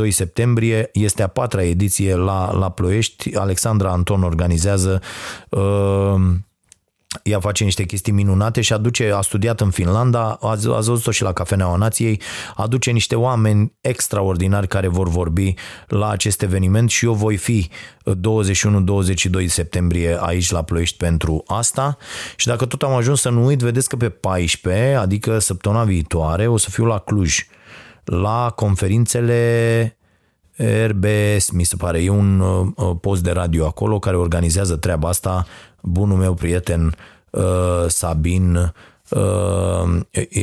[0.07, 3.37] 21-22 septembrie este a patra ediție la, la Ploiești.
[3.37, 5.01] Alexandra Anton organizează
[5.49, 6.15] uh,
[7.23, 11.23] ea face niște chestii minunate și aduce, a studiat în Finlanda, ați, ați văzut-o și
[11.23, 12.21] la Cafeneaua Nației,
[12.55, 15.55] aduce niște oameni extraordinari care vor vorbi
[15.87, 17.69] la acest eveniment și eu voi fi
[18.05, 21.97] 21-22 septembrie aici la Ploiești pentru asta
[22.37, 26.47] și dacă tot am ajuns să nu uit, vedeți că pe 14, adică săptămâna viitoare,
[26.47, 27.47] o să fiu la Cluj
[28.09, 29.99] la conferințele
[30.87, 32.03] RBS, mi se pare.
[32.03, 35.47] E un uh, post de radio acolo care organizează treaba asta.
[35.83, 36.95] Bunul meu prieten
[37.31, 38.55] uh, Sabin
[39.11, 40.01] uh,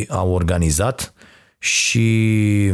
[0.08, 1.14] a organizat
[1.58, 2.74] și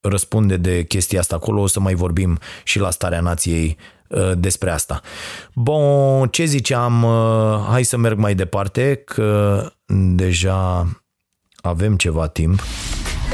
[0.00, 1.60] răspunde de chestia asta acolo.
[1.60, 3.76] O să mai vorbim și la Starea Nației
[4.34, 5.00] despre asta.
[5.54, 7.06] Bun, ce ziceam?
[7.68, 9.62] Hai să merg mai departe, că
[10.14, 10.86] deja
[11.62, 12.62] avem ceva timp.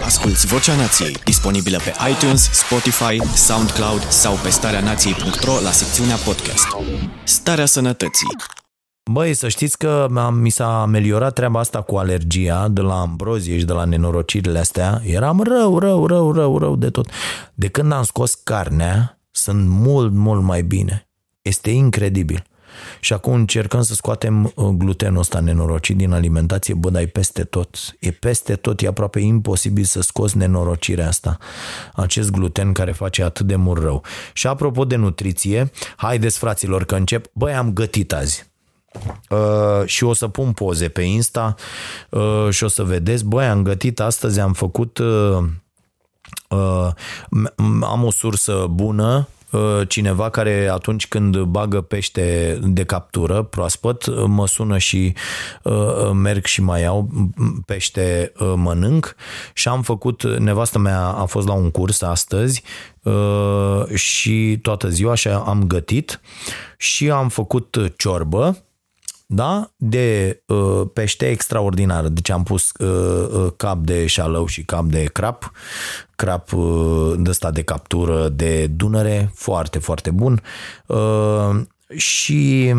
[0.04, 6.66] Asculți Vocea Nației, disponibilă pe iTunes, Spotify, SoundCloud sau pe starea nației.ro la secțiunea podcast.
[7.24, 8.26] Starea sănătății.
[9.10, 13.64] Băi, să știți că mi s-a ameliorat treaba asta cu alergia de la ambrozie și
[13.64, 15.00] de la nenorocirile astea.
[15.04, 17.08] Eram rău, rău, rău, rău, rău de tot.
[17.54, 21.08] De când am scos carnea, sunt mult, mult mai bine.
[21.42, 22.44] Este incredibil.
[23.00, 27.44] Și acum încercăm să scoatem uh, glutenul ăsta nenorocit din alimentație, bă, dar e peste
[27.44, 27.76] tot.
[27.98, 31.38] E peste tot, e aproape imposibil să scoți nenorocirea asta.
[31.94, 34.02] Acest gluten care face atât de mult rău.
[34.32, 37.26] Și apropo de nutriție, haideți fraților că încep.
[37.32, 38.46] Băi, am gătit azi.
[39.28, 41.54] Uh, și o să pun poze pe Insta
[42.10, 45.38] uh, și o să vedeți, băi, am gătit astăzi, am făcut uh,
[46.48, 46.90] uh,
[47.80, 49.37] am o sursă bună Uh,
[49.88, 55.14] cineva care atunci când bagă pește de captură proaspăt, uh, mă sună și
[55.62, 57.08] uh, merg și mai iau
[57.66, 59.14] pește mănânc
[59.52, 62.62] și am făcut, nevastă mea a fost la un curs astăzi
[63.94, 66.20] și toată ziua și am gătit
[66.76, 68.62] și am făcut ciorbă
[69.30, 69.70] da?
[69.76, 72.08] de uh, pește extraordinar.
[72.08, 75.52] Deci am pus uh, uh, cap de șalău și cap de crap,
[76.18, 80.42] crap uh, de ăsta de captură de Dunăre, foarte, foarte bun.
[80.86, 81.60] Uh,
[81.96, 82.74] și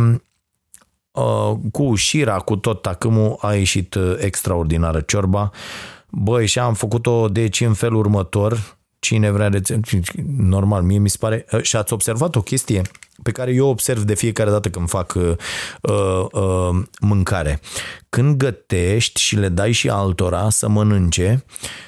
[1.11, 5.51] uh, cu șira, cu tot tacâmul a ieșit uh, extraordinară ciorba.
[6.09, 9.89] Băi, și am făcut-o deci în felul următor, cine vrea rețetă,
[10.37, 12.81] normal, mie mi se pare, uh, și ați observat o chestie,
[13.23, 15.35] pe care eu observ de fiecare dată când fac uh,
[15.81, 17.59] uh, uh, mâncare.
[18.09, 21.79] Când gătești și le dai și altora să mănânce, uh,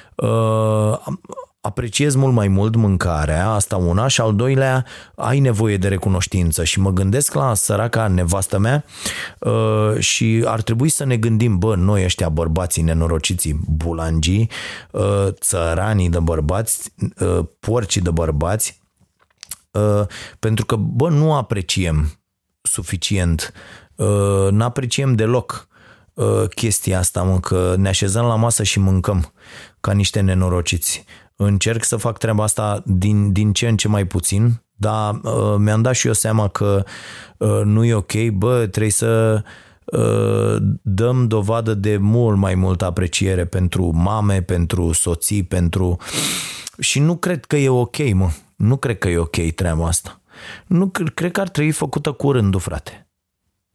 [1.60, 6.64] apreciez mult mai mult mâncarea, asta una, și al doilea, ai nevoie de recunoștință.
[6.64, 8.84] Și mă gândesc la săraca nevastă mea
[9.38, 14.50] uh, și ar trebui să ne gândim, bă, noi ăștia bărbații nenorociții, bulangii,
[14.90, 18.80] uh, țăranii de bărbați, uh, porcii de bărbați,
[19.72, 20.06] Uh,
[20.38, 22.20] pentru că, bă, nu apreciem
[22.62, 23.52] suficient,
[23.94, 25.68] uh, nu apreciem deloc
[26.14, 29.32] uh, chestia asta, mă, că ne așezăm la masă și mâncăm
[29.82, 31.04] ca niște nenorociți.
[31.36, 35.82] Încerc să fac treaba asta din, din ce în ce mai puțin, dar uh, mi-am
[35.82, 36.84] dat și eu seama că
[37.36, 39.42] uh, nu e ok, bă, trebuie să
[39.84, 45.96] uh, dăm dovadă de mult mai multă apreciere pentru mame, pentru soții, pentru...
[46.78, 48.30] Și nu cred că e ok, mă.
[48.56, 50.20] Nu cred că e ok treaba asta.
[50.66, 53.01] Nu cred că ar trebui făcută curând, frate.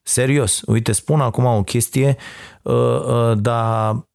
[0.07, 2.15] Serios, uite, spun acum o chestie,
[2.61, 4.07] uh, uh, dar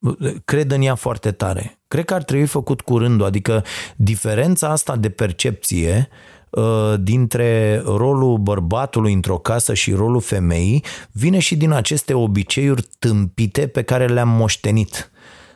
[0.45, 1.81] cred în ea foarte tare.
[1.89, 3.65] Cred că ar trebui făcut curând, adică
[3.97, 6.09] diferența asta de percepție
[6.51, 13.67] uh, dintre rolul bărbatului într-o casă și rolul femeii vine și din aceste obiceiuri tâmpite
[13.67, 15.11] pe care le-am moștenit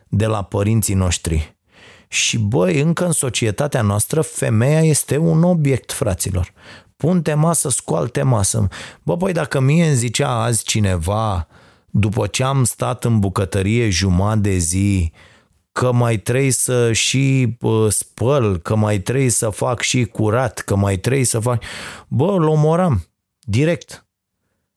[0.08, 1.56] de la părinții noștri.
[2.08, 6.52] Și băi, încă în societatea noastră, femeia este un obiect, fraților
[6.96, 8.68] punte masă, scoalte masă.
[9.02, 11.46] Bă, păi dacă mie îmi zicea azi cineva,
[11.90, 15.12] după ce am stat în bucătărie jumătate de zi,
[15.72, 20.76] că mai trebuie să și uh, spăl, că mai trebuie să fac și curat, că
[20.76, 21.62] mai trebuie să fac...
[22.08, 23.06] Bă, îl omoram,
[23.40, 24.06] direct,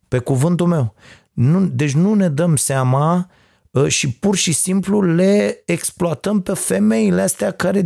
[0.07, 0.93] pe cuvântul meu.
[1.33, 3.29] Nu, deci nu ne dăm seama
[3.71, 7.81] uh, și pur și simplu le exploatăm pe femeile astea care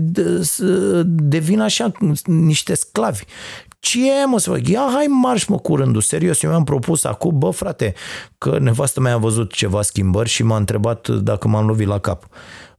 [1.04, 1.92] devin așa
[2.26, 3.24] niște sclavi.
[3.84, 4.68] Ce mă să fac?
[4.68, 7.94] Ia hai marș mă curându, serios, eu mi-am propus acum, bă frate,
[8.38, 12.28] că nevastă mea a văzut ceva schimbări și m-a întrebat dacă m-am lovit la cap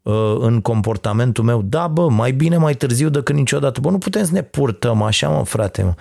[0.02, 1.62] uh, în comportamentul meu.
[1.62, 3.80] Da, bă, mai bine mai târziu decât niciodată.
[3.80, 5.82] Bă, nu putem să ne purtăm așa, mă, frate.
[5.82, 5.94] Mă.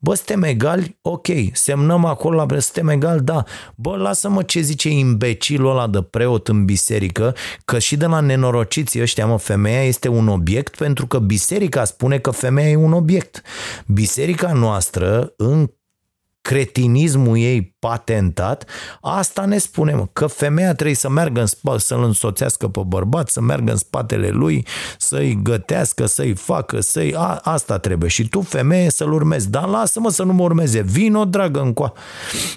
[0.00, 0.98] Bă, suntem egali?
[1.02, 1.26] Ok.
[1.52, 3.20] Semnăm acolo la suntem egali?
[3.20, 3.44] Da.
[3.76, 7.34] Bă, lasă-mă ce zice imbecilul ăla de preot în biserică,
[7.64, 12.18] că și de la nenorociții ăștia, mă, femeia este un obiect pentru că biserica spune
[12.18, 13.42] că femeia e un obiect.
[13.86, 15.70] Biserica noastră, în
[16.48, 18.64] cretinismul ei patentat,
[19.00, 23.40] asta ne spune că femeia trebuie să meargă în spate, să-l însoțească pe bărbat, să
[23.40, 24.66] meargă în spatele lui,
[24.98, 27.14] să-i gătească, să-i facă, să-i...
[27.14, 28.08] A, asta trebuie.
[28.08, 29.50] Și tu, femeie, să-l urmezi.
[29.50, 30.80] Dar lasă-mă să nu mă urmeze.
[30.80, 31.92] Vino, dragă, încoa.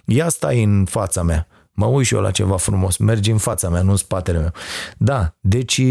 [0.06, 1.48] Ia stai în fața mea.
[1.72, 2.98] Mă uit și eu la ceva frumos.
[2.98, 4.52] Mergi în fața mea, nu în spatele meu.
[4.98, 5.82] Da, deci,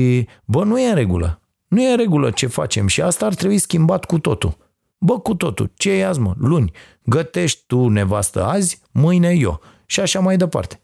[0.45, 1.43] bă, nu e în regulă.
[1.69, 4.57] Nu e în regulă ce facem și asta ar trebui schimbat cu totul.
[5.03, 5.71] Bă, cu totul.
[5.77, 6.35] Ce e azi, mă?
[6.39, 6.73] Luni.
[7.03, 9.61] Gătești tu nevastă azi, mâine eu.
[9.87, 10.81] Și așa mai departe.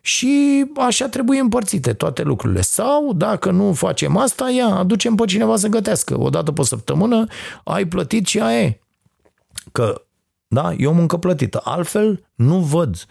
[0.00, 2.60] Și așa trebuie împărțite toate lucrurile.
[2.60, 6.20] Sau, dacă nu facem asta, ia, aducem pe cineva să gătească.
[6.20, 7.26] O dată pe săptămână
[7.64, 8.80] ai plătit și aia e.
[9.72, 10.02] Că,
[10.46, 11.60] da, e o muncă plătită.
[11.64, 13.06] Altfel, nu văd.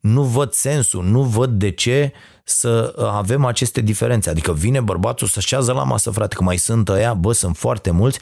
[0.00, 2.12] Nu văd sensul, nu văd de ce
[2.44, 4.30] să avem aceste diferențe.
[4.30, 7.90] Adică vine bărbatul să șează la masă, frate, că mai sunt ăia, bă, sunt foarte
[7.90, 8.18] mulți,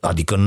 [0.00, 0.46] adică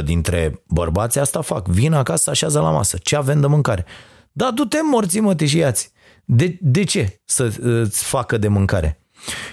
[0.00, 1.66] 90% dintre bărbații asta fac.
[1.66, 2.98] Vin acasă, să așează la masă.
[3.02, 3.84] Ce avem de mâncare?
[4.32, 5.92] Da, du-te morții, mă, te și iați.
[6.24, 9.00] De, de ce să îți facă de mâncare?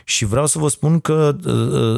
[0.04, 1.36] Și vreau să vă spun că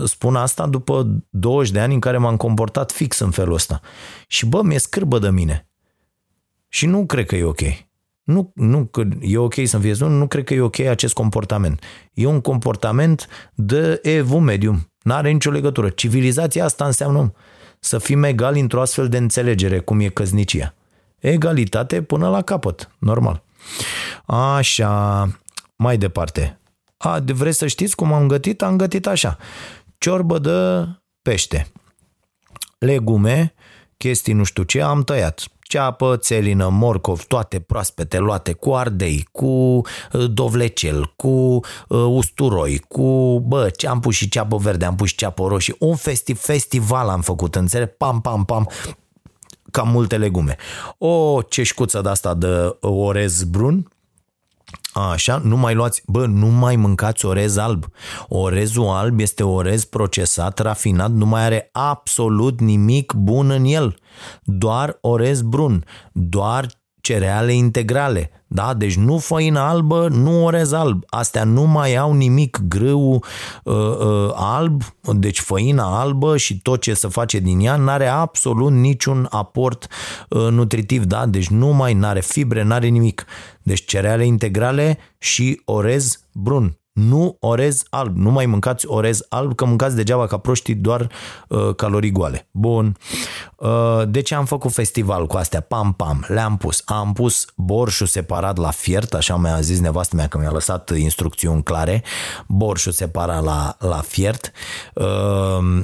[0.05, 3.81] spun asta după 20 de ani în care m-am comportat fix în felul ăsta.
[4.27, 5.67] Și bă, mi-e scârbă de mine.
[6.67, 7.61] Și nu cred că e ok.
[8.25, 11.83] Nu, nu că e ok să înviezi nu, nu cred că e ok acest comportament.
[12.13, 14.91] E un comportament de evu medium.
[15.03, 15.89] N-are nicio legătură.
[15.89, 17.33] Civilizația asta înseamnă
[17.79, 20.73] să fim egali într-o astfel de înțelegere, cum e căznicia.
[21.19, 23.43] Egalitate până la capăt, normal.
[24.25, 25.27] Așa,
[25.75, 26.59] mai departe.
[26.97, 28.61] A, de vreți să știți cum am gătit?
[28.61, 29.37] Am gătit așa.
[29.97, 30.87] Ciorbă de
[31.21, 31.67] pește.
[32.77, 33.53] Legume,
[33.97, 39.45] chestii nu știu ce, am tăiat ceapă, țelină, morcov, toate proaspete luate cu ardei, cu
[39.45, 39.81] uh,
[40.31, 45.15] dovlecel, cu uh, usturoi, cu, bă, ce am pus și ceapă verde, am pus și
[45.15, 45.75] ceapă roșie.
[45.79, 47.89] Un festi- festival am făcut, înțeleg?
[47.89, 48.69] Pam, pam, pam,
[49.71, 50.55] cam multe legume.
[50.97, 53.87] O ceșcuță de asta de orez brun,
[54.97, 57.85] Așa, nu mai luați, bă, nu mai mâncați orez alb.
[58.27, 63.97] Orezul alb este orez procesat, rafinat, nu mai are absolut nimic bun în el.
[64.43, 66.67] Doar orez brun, doar
[67.05, 68.31] cereale integrale.
[68.47, 68.73] Da?
[68.73, 71.03] Deci nu făină albă, nu orez alb.
[71.07, 73.23] Astea nu mai au nimic grâu
[73.63, 74.81] uh, uh, alb,
[75.13, 79.87] deci făina albă și tot ce se face din ea n-are absolut niciun aport
[80.29, 81.03] uh, nutritiv.
[81.03, 81.25] Da?
[81.25, 83.25] Deci nu mai n-are fibre, n-are nimic.
[83.63, 88.17] Deci cereale integrale și orez brun nu orez alb.
[88.17, 91.09] Nu mai mâncați orez alb, că mâncați degeaba ca proștii doar
[91.47, 92.47] uh, calorii goale.
[92.51, 92.97] Bun.
[93.55, 95.61] Uh, de ce am făcut festival cu astea?
[95.61, 96.25] Pam, pam.
[96.27, 96.81] Le-am pus.
[96.85, 101.63] Am pus borșul separat la fiert, așa mi-a zis nevastă mea că mi-a lăsat instrucțiuni
[101.63, 102.03] clare.
[102.47, 104.51] Borșul separat la, la fiert.
[104.93, 105.83] Uh,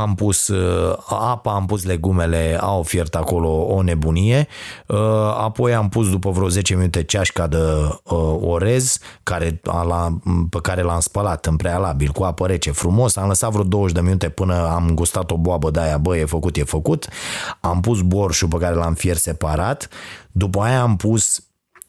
[0.00, 4.48] am pus uh, apa, am pus legumele, au fiert acolo o nebunie,
[4.86, 4.98] uh,
[5.38, 7.58] apoi am pus după vreo 10 minute ceașca de
[8.02, 10.18] uh, orez care, la,
[10.50, 14.00] pe care l-am spălat în prealabil cu apă rece frumos, am lăsat vreo 20 de
[14.00, 17.08] minute până am gustat o boabă de aia, bă, e făcut, e făcut,
[17.60, 19.88] am pus borșul pe care l-am fiert separat,
[20.32, 21.44] după aia am pus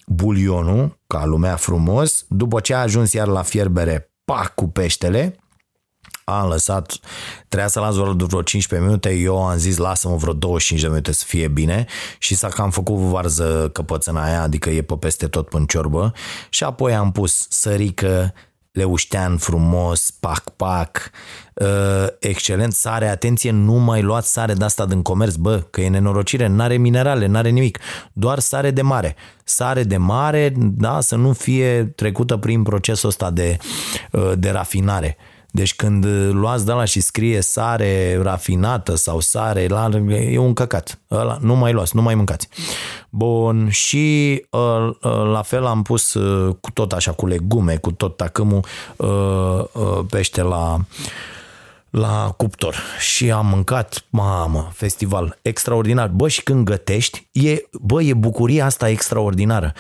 [0.07, 5.35] bulionul, ca lumea frumos, după ce a ajuns iar la fierbere, pac cu peștele,
[6.25, 6.99] am lăsat,
[7.47, 11.23] trebuia să las vreo 15 minute, eu am zis lasă-mă vreo 25 de minute să
[11.27, 11.85] fie bine
[12.17, 16.13] și s-a cam făcut varză căpățâna aia, adică e pe peste tot în ciorbă
[16.49, 18.33] și apoi am pus sărică,
[18.71, 21.11] leuștean frumos, pac-pac,
[21.53, 25.89] uh, excelent, sare, atenție, nu mai luați sare de asta din comerț, bă, că e
[25.89, 27.79] nenorocire, n-are minerale, n-are nimic,
[28.13, 29.15] doar sare de mare.
[29.43, 33.57] Sare de mare, da, să nu fie trecută prin procesul ăsta de,
[34.11, 35.17] uh, de rafinare.
[35.55, 40.99] Deci când luați de la și scrie sare rafinată sau sare, la, e un căcat.
[41.11, 42.47] Ăla, nu mai luați, nu mai mâncați.
[43.09, 47.91] Bun, și uh, uh, la fel am pus uh, cu tot așa, cu legume, cu
[47.91, 48.65] tot tacâmul,
[50.09, 50.79] pește la
[51.89, 56.07] la cuptor și am mâncat, mamă, festival extraordinar.
[56.07, 59.73] Bă, și când gătești, e, bă, e bucuria asta extraordinară.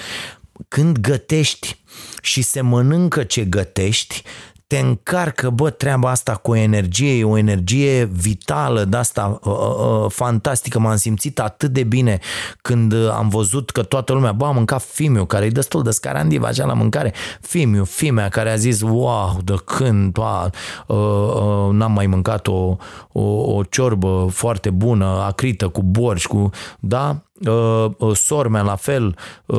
[0.67, 1.79] Când gătești
[2.21, 4.23] și se mănâncă ce gătești,
[4.67, 10.03] te încarcă, bă, treaba asta cu o energie, o energie vitală de asta uh, uh,
[10.03, 10.79] uh, fantastică.
[10.79, 12.19] M-am simțit atât de bine
[12.61, 16.43] când am văzut că toată lumea, bă, am mâncat Fimiu, care e destul de scarandiv
[16.43, 17.13] așa la mâncare.
[17.41, 20.49] Fimiu, Fimea, care a zis, wow, de când, wow,
[20.87, 22.75] uh, uh, n-am mai măncat o,
[23.11, 23.21] o,
[23.55, 26.49] o ciorbă foarte bună, acrită, cu borș, cu,
[26.79, 29.57] da, uh, uh, sormea la fel, uh,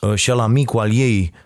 [0.00, 1.45] uh, și la micul al ei, Uh,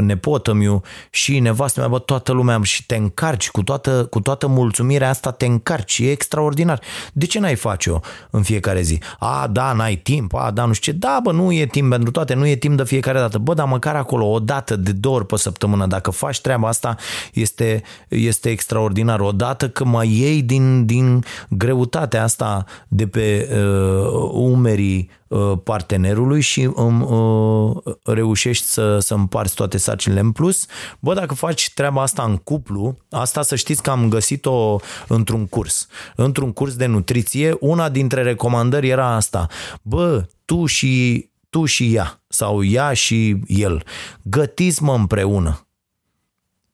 [0.00, 4.46] nepotă miu și nevastă mea, bă, toată lumea și te încarci cu toată, cu toată
[4.46, 6.80] mulțumirea asta, te încarci, e extraordinar.
[7.12, 7.98] De ce n-ai face-o
[8.30, 9.00] în fiecare zi?
[9.18, 12.10] A, da, n-ai timp, a, da, nu știu ce, da, bă, nu e timp pentru
[12.10, 15.16] toate, nu e timp de fiecare dată, bă, dar măcar acolo, o dată, de două
[15.16, 16.96] ori pe săptămână, dacă faci treaba asta,
[17.32, 19.20] este, este extraordinar.
[19.20, 25.21] O dată că mai iei din, din greutatea asta de pe uh, umerii Uh,
[25.64, 30.66] partenerului și um, uh, reușești să, să împarți toate sarcinile în plus.
[30.98, 34.78] Bă, dacă faci treaba asta în cuplu, asta să știți că am găsit-o
[35.08, 35.86] într-un curs.
[36.16, 39.46] Într-un curs de nutriție, una dintre recomandări era asta.
[39.82, 43.82] Bă, tu și tu și ea sau ea și el,
[44.22, 45.66] gătiți-mă împreună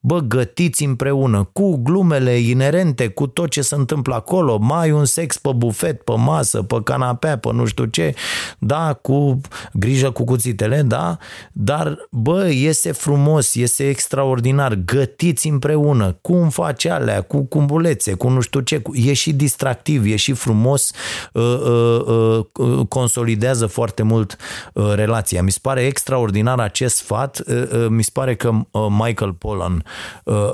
[0.01, 5.37] Bă, gătiți împreună, cu glumele inerente, cu tot ce se întâmplă acolo, mai un sex
[5.37, 8.13] pe bufet, pe masă, pe canapea, pe nu știu ce,
[8.59, 9.41] da, cu
[9.73, 11.17] grijă cu cuțitele, da,
[11.51, 18.39] dar, bă, iese frumos, iese extraordinar, gătiți împreună, cum face alea, cu cumbulețe, cu nu
[18.39, 20.91] știu ce, e și distractiv, e și frumos,
[21.33, 24.35] uh, uh, uh, consolidează foarte mult
[24.73, 25.43] uh, relația.
[25.43, 29.73] Mi se pare extraordinar acest sfat, uh, uh, mi se pare că uh, Michael Pollan
[29.73, 29.87] uh,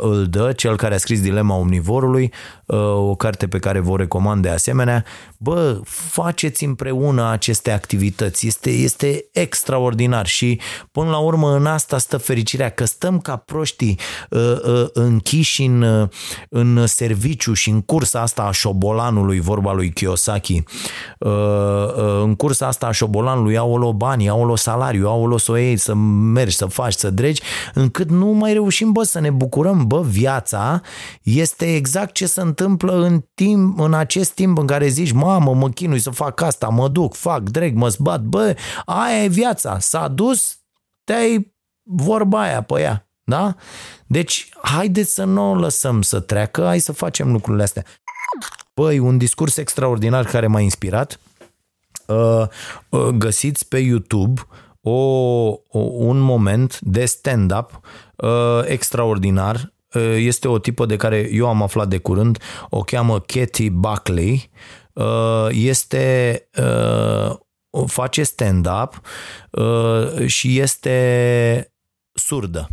[0.01, 2.33] îl dă, cel care a scris Dilema Omnivorului,
[2.64, 2.64] uh,
[2.97, 5.05] o carte pe care vă recomand de asemenea.
[5.37, 10.59] Bă, faceți împreună aceste activități, este, este extraordinar și
[10.91, 13.99] până la urmă în asta stă fericirea, că stăm ca proștii
[14.29, 16.09] uh, uh, închiși în, uh,
[16.49, 20.63] în serviciu și în cursa asta a șobolanului, vorba lui Kiyosaki,
[21.19, 25.37] uh, uh, în cursa asta a șobolanului, au o bani, au o salariu, au o
[25.37, 27.41] să o iei, să mergi, să faci, să dregi,
[27.73, 30.81] încât nu mai reușim, bă, să ne bucurăm, bă, viața
[31.21, 35.69] este exact ce se întâmplă în, timp, în acest timp în care zici, mamă, mă
[35.69, 40.07] chinui să fac asta, mă duc, fac, dreg, mă zbat, bă, aia e viața, s-a
[40.07, 40.57] dus,
[41.03, 41.53] te-ai
[41.83, 43.55] vorba aia pe ea, da?
[44.07, 47.83] Deci, haideți să nu o lăsăm să treacă, hai să facem lucrurile astea.
[48.73, 51.19] Băi, un discurs extraordinar care m-a inspirat,
[52.07, 52.43] uh,
[52.89, 54.41] uh, găsiți pe YouTube
[54.81, 54.91] o,
[55.67, 57.79] o, un moment de stand-up
[58.15, 59.73] uh, extraordinar.
[59.95, 64.49] Uh, este o tipă de care eu am aflat de curând, o cheamă Katie Buckley.
[64.93, 67.35] Uh, este uh,
[67.85, 69.01] face stand-up
[69.51, 71.73] uh, și este
[72.13, 72.67] surdă.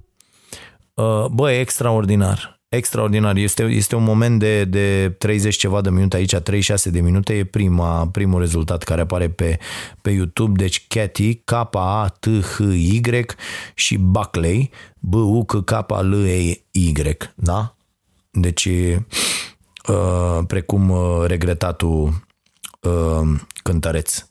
[0.95, 3.37] Uh, bă, e extraordinar extraordinar.
[3.37, 7.45] Este, este un moment de, de 30 ceva de minute aici, 36 de minute, e
[7.45, 9.59] prima, primul rezultat care apare pe,
[10.03, 13.01] pe YouTube, deci Cathy, K-A-T-H-Y
[13.75, 16.93] și Buckley, B-U-C-K-L-E-Y,
[17.35, 17.77] da?
[18.31, 18.69] Deci,
[19.89, 22.25] uh, precum uh, regretatul
[22.81, 24.25] uh, cântăreț.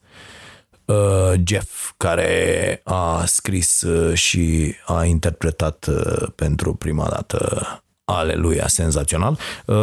[0.85, 7.65] Uh, Jeff, care a scris uh, și a interpretat uh, pentru prima dată
[8.13, 9.37] Aleluia, senzațional.
[9.65, 9.77] Uh,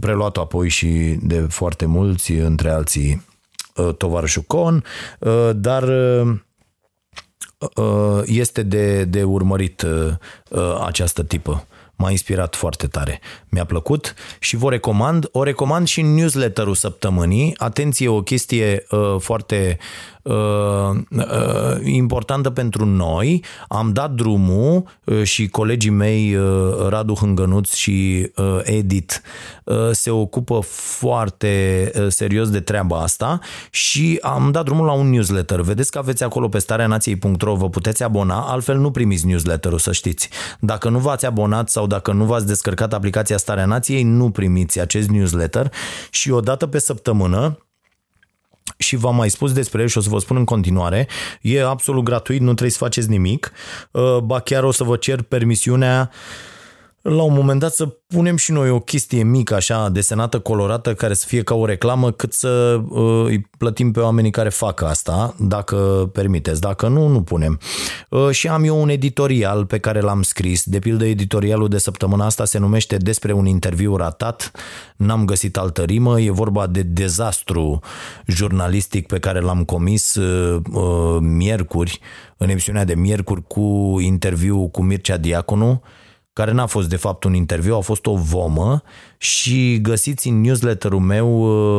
[0.00, 3.26] preluat apoi și de foarte mulți, între alții
[3.76, 4.84] uh, tovarășul Con,
[5.18, 5.84] uh, dar
[8.24, 9.86] este de, de urmărit
[10.84, 11.66] această tipă.
[12.00, 13.20] M-a inspirat foarte tare.
[13.48, 15.28] Mi-a plăcut și vă recomand.
[15.32, 17.54] O recomand și în newsletterul săptămânii.
[17.58, 19.78] Atenție, o chestie uh, foarte
[20.22, 20.34] uh,
[21.10, 23.44] uh, importantă pentru noi.
[23.68, 29.22] Am dat drumul uh, și colegii mei uh, Radu Hângănuț și uh, Edit
[29.64, 33.38] uh, se ocupă foarte uh, serios de treaba asta
[33.70, 35.60] și am dat drumul la un newsletter.
[35.60, 40.28] Vedeți că aveți acolo pe stareanației.ro, vă puteți abona, altfel nu primiți newsletterul, să știți.
[40.60, 45.08] Dacă nu v-ați abonat sau dacă nu v-ați descărcat aplicația Starea Nației, nu primiți acest
[45.08, 45.72] newsletter
[46.10, 47.58] și o dată pe săptămână
[48.76, 51.08] și v-am mai spus despre el și o să vă spun în continuare,
[51.40, 53.52] e absolut gratuit, nu trebuie să faceți nimic,
[53.90, 56.10] uh, ba chiar o să vă cer permisiunea
[57.02, 61.14] la un moment dat să punem și noi o chestie mică, așa, desenată, colorată, care
[61.14, 65.34] să fie ca o reclamă, cât să uh, îi plătim pe oamenii care fac asta,
[65.38, 66.60] dacă permiteți.
[66.60, 67.58] Dacă nu, nu punem.
[68.08, 70.64] Uh, și am eu un editorial pe care l-am scris.
[70.64, 74.50] De pildă, editorialul de săptămâna asta se numește Despre un interviu ratat.
[74.96, 76.20] N-am găsit altă rimă.
[76.20, 77.80] E vorba de dezastru
[78.26, 82.00] jurnalistic pe care l-am comis uh, uh, miercuri,
[82.36, 85.82] în emisiunea de miercuri cu interviu cu Mircea Diaconu
[86.40, 88.82] care n-a fost de fapt un interviu, a fost o vomă
[89.22, 91.28] și găsiți în newsletterul meu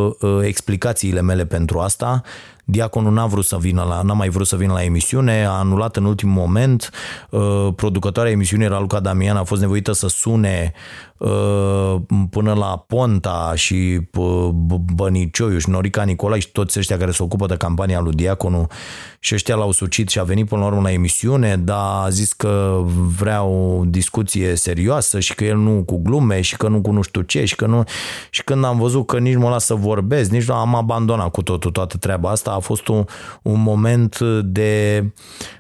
[0.05, 2.21] uh, uh, explicațiile mele pentru asta.
[2.65, 5.95] Diaconul n-a vrut să vină la, n-a mai vrut să vină la emisiune, a anulat
[5.95, 6.89] în ultimul moment.
[7.29, 10.73] Uh, producătoarea emisiunii, Raluca Damian, a fost nevoită să sune
[12.29, 14.01] până la Ponta și
[14.95, 18.67] Bănicioiuș și Norica Nicolai și toți ăștia care se ocupă de campania lui Diaconu
[19.19, 22.33] și ăștia l-au sucit și a venit până la urmă la emisiune, dar a zis
[22.33, 22.81] că
[23.17, 27.01] vrea o discuție serioasă și că el nu cu glume și că nu cu nu
[27.01, 27.83] știu ce și că nu...
[28.29, 31.41] Și când am văzut că nici mă las să vorbesc, nici nu am abandonat cu
[31.41, 33.05] totul toată treaba asta, a fost un,
[33.41, 35.03] un moment de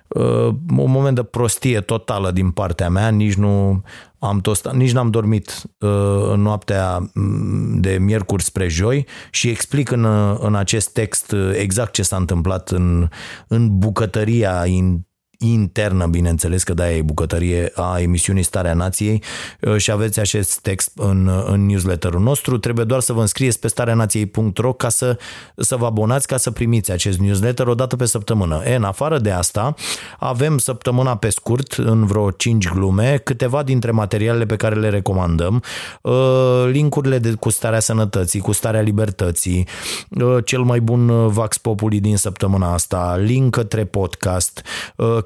[0.07, 0.47] uh,
[0.77, 3.83] un moment de prostie totală din partea mea, nici nu
[4.19, 9.91] am tostat, nici n-am dormit uh, în noaptea mm, de miercuri spre joi și explic
[9.91, 10.05] în,
[10.39, 13.07] în acest text uh, exact ce s-a întâmplat în,
[13.47, 15.05] în bucătăria in,
[15.41, 19.23] internă, bineînțeles că da, e bucătărie a emisiunii Starea Nației
[19.61, 22.57] uh, și aveți acest text în, în newsletterul nostru.
[22.57, 25.17] Trebuie doar să vă înscrieți pe stareanației.ro ca să,
[25.55, 28.61] să vă abonați ca să primiți acest newsletter o dată pe săptămână.
[28.65, 29.73] E, în afară de asta,
[30.19, 35.63] avem săptămâna pe scurt, în vreo 5 glume, câteva dintre materialele pe care le recomandăm,
[36.01, 39.67] uh, linkurile de, cu starea sănătății, cu starea libertății,
[40.09, 44.61] uh, cel mai bun Vax Populi din săptămâna asta, link către podcast,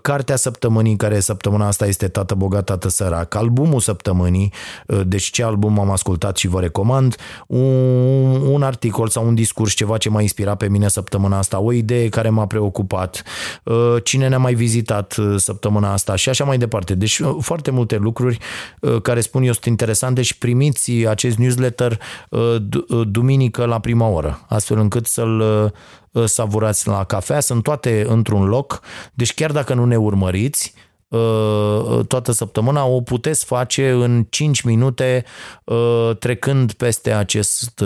[0.05, 4.53] cartea săptămânii, care săptămâna asta este Tată Bogat, Tată Sărac, albumul săptămânii,
[4.87, 7.15] uh, deci ce album am ascultat și vă recomand,
[7.47, 11.71] un, un articol sau un discurs, ceva ce m-a inspirat pe mine săptămâna asta, o
[11.71, 13.23] idee care m-a preocupat,
[13.63, 16.95] uh, cine ne-a mai vizitat uh, săptămâna asta și așa mai departe.
[16.95, 18.37] Deci foarte multe lucruri
[19.01, 21.99] care spun eu sunt interesante și primiți acest newsletter
[23.07, 25.71] duminică la prima oră, astfel încât să-l Uh,
[26.25, 28.81] savurați la cafea, sunt toate într-un loc,
[29.13, 30.73] deci chiar dacă nu ne urmăriți,
[31.07, 35.25] uh, uh, toată săptămâna o puteți face în 5 minute
[36.19, 37.83] trecând peste acest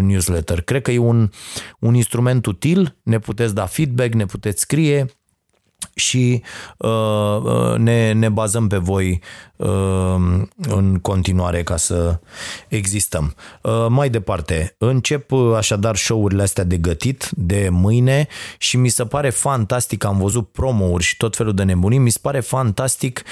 [0.00, 0.60] newsletter.
[0.60, 1.30] Cred că e un,
[1.78, 5.06] un instrument util, ne puteți da feedback, ne puteți scrie
[5.94, 6.42] și
[6.76, 9.20] uh, uh, ne, ne bazăm pe voi
[9.56, 10.16] uh,
[10.68, 12.20] în continuare ca să
[12.68, 13.34] existăm.
[13.62, 18.26] Uh, mai departe, încep uh, așadar show-urile astea de gătit de mâine
[18.58, 22.18] și mi se pare fantastic, am văzut promo-uri și tot felul de nebunii, mi se
[22.22, 23.22] pare fantastic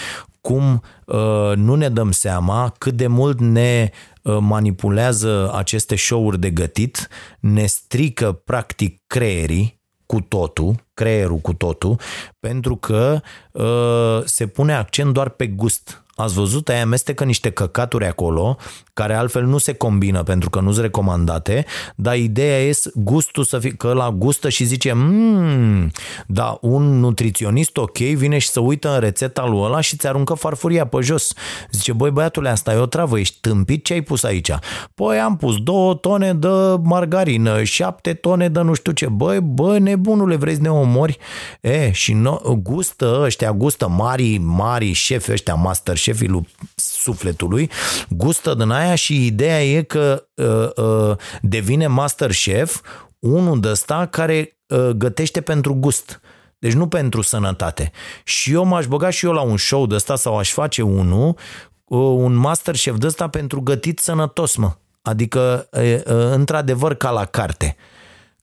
[0.40, 3.90] cum uh, nu ne dăm seama cât de mult ne
[4.22, 7.09] uh, manipulează aceste show-uri de gătit,
[7.40, 9.76] ne strică practic creierii,
[10.07, 12.00] cu totul, creierul cu totul,
[12.40, 13.20] pentru că
[13.52, 16.04] uh, se pune accent doar pe gust.
[16.18, 18.56] Ați văzut, aia amestecă niște căcaturi acolo,
[18.92, 21.64] care altfel nu se combină pentru că nu sunt recomandate,
[21.96, 25.90] dar ideea e gustul să fie, că la gustă și zice, mmm,
[26.26, 30.34] da, un nutriționist ok vine și să uită în rețeta lui ăla și ți aruncă
[30.34, 31.32] farfuria pe jos.
[31.70, 34.50] Zice, băi băiatule, asta e o travă, ești tâmpit, ce ai pus aici?
[34.94, 36.48] Păi am pus două tone de
[36.82, 41.18] margarină, șapte tone de nu știu ce, băi, bă, nebunule, vrei să ne omori?
[41.60, 47.70] E, și no, gustă ăștia, gustă mari, mari șefi ăștia, master șefii lui sufletului,
[48.09, 52.80] gustă din aia și ideea e că uh, uh, devine master chef
[53.18, 56.20] unul de ăsta care uh, gătește pentru gust.
[56.59, 57.90] Deci nu pentru sănătate.
[58.24, 61.36] Și eu m-aș băga și eu la un show de ăsta sau aș face unul
[62.24, 64.72] un master chef de ăsta pentru gătit sănătos, mă.
[65.02, 65.68] Adică,
[66.32, 67.76] într-adevăr, ca la carte.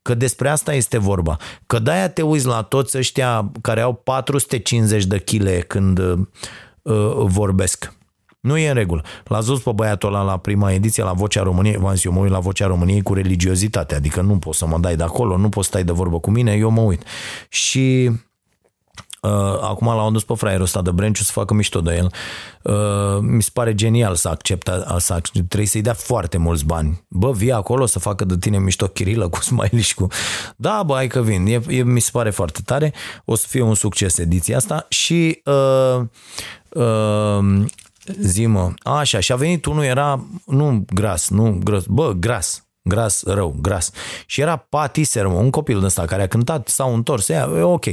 [0.01, 1.37] Că despre asta este vorba.
[1.65, 5.99] Că de-aia te uiți la toți ăștia care au 450 de chile când
[6.83, 7.93] uh, vorbesc.
[8.39, 9.03] Nu e în regulă.
[9.23, 12.19] L-a zis pe băiatul ăla la prima ediție, la Vocea României, v-am zis, eu mă
[12.19, 15.49] uit la Vocea României cu religiozitate, adică nu poți să mă dai de acolo, nu
[15.49, 17.03] poți să stai de vorbă cu mine, eu mă uit.
[17.49, 18.11] Și
[19.23, 19.29] Uh,
[19.61, 22.11] acum l-au dus pe fraierul ăsta de Brenciu să facă mișto de el.
[22.61, 27.05] Uh, mi se pare genial să accepte, să accepte, trebuie să-i dea foarte mulți bani.
[27.07, 30.07] Bă, vii acolo să facă de tine mișto Chirilă cu smiley și cu...
[30.55, 31.45] Da, bă, hai că vin.
[31.45, 32.93] E, e, mi se pare foarte tare.
[33.25, 36.05] O să fie un succes ediția asta și uh,
[36.69, 37.65] uh,
[38.19, 43.55] zi-mă, așa, și a venit unul, era, nu gras, nu gras, bă, gras, gras, rău,
[43.61, 43.91] gras.
[44.25, 47.61] Și era patiser, mă, un copil de ăsta care a cântat, s-au întors, ea, e
[47.61, 47.85] ok.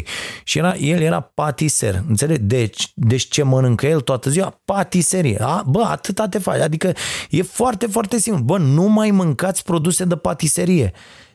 [0.45, 2.41] Și era, el era patiser, înțelegi?
[2.43, 4.61] Deci, deci ce mănâncă el toată ziua?
[4.65, 5.39] Patiserie.
[5.41, 6.61] A, bă, atâta te faci.
[6.61, 6.93] Adică
[7.31, 8.43] e foarte, foarte simplu.
[8.43, 10.93] Bă, nu mai mâncați produse de patiserie.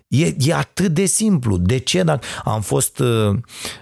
[0.08, 1.58] E, e atât de simplu.
[1.58, 2.04] De ce?
[2.04, 3.36] Dacă am fost, uh,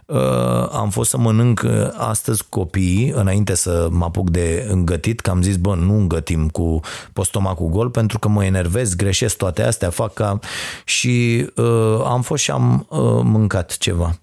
[0.06, 5.30] uh, am fost să mănânc uh, astăzi copiii, înainte să mă apuc de îngătit, că
[5.30, 6.80] am zis, bă, nu îngătim cu
[7.14, 10.40] postomacul gol, pentru că mă enervez, greșesc toate astea, fac ca...
[10.86, 14.20] Și uh, am fost și am uh, mâncat ceva.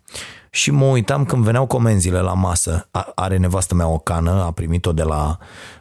[0.50, 2.88] Și mă uitam când veneau comenzile la masă.
[3.14, 5.38] Are nevastă mea o cană, a primit-o de la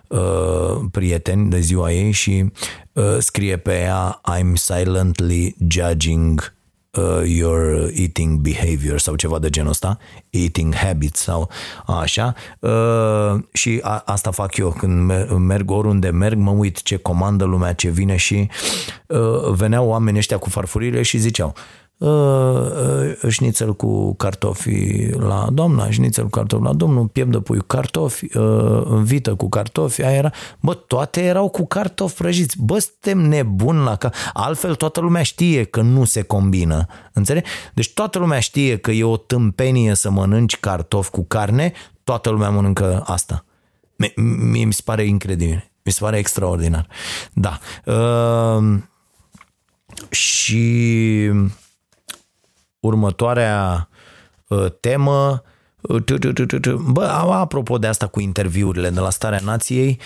[0.09, 2.51] uh, prieteni de ziua ei și
[2.93, 6.53] uh, scrie pe ea I'm silently judging
[6.91, 9.97] uh, your eating behavior sau ceva de genul ăsta,
[10.29, 11.49] eating habits sau
[11.85, 12.35] așa.
[12.59, 14.69] Uh, și a, asta fac eu.
[14.69, 18.49] Când merg oriunde merg, mă uit ce comandă lumea, ce vine și
[19.07, 21.88] uh, veneau oamenii ăștia cu farfurile și ziceau Uh, uh,
[23.29, 28.83] șnițel cu cartofi la doamna, șnițel cu cartofi la domnul, piept de pui cartofi, uh,
[29.01, 33.95] vită cu cartofi, aia era, bă, toate erau cu cartofi prăjiți, bă, suntem nebuni la
[33.95, 34.11] ca...
[34.33, 37.49] altfel toată lumea știe că nu se combină, înțelegi?
[37.73, 41.71] Deci toată lumea știe că e o tâmpenie să mănânci cartofi cu carne,
[42.03, 43.45] toată lumea mănâncă asta.
[44.51, 46.87] Mie mi se pare incredibil, mi se pare extraordinar.
[47.33, 47.59] Da.
[47.85, 48.77] Uh,
[50.09, 51.31] și
[52.79, 53.89] următoarea
[54.47, 55.43] uh, temă.
[55.81, 56.03] Uh,
[56.91, 59.99] bă, apropo de asta cu interviurile de la Starea Nației,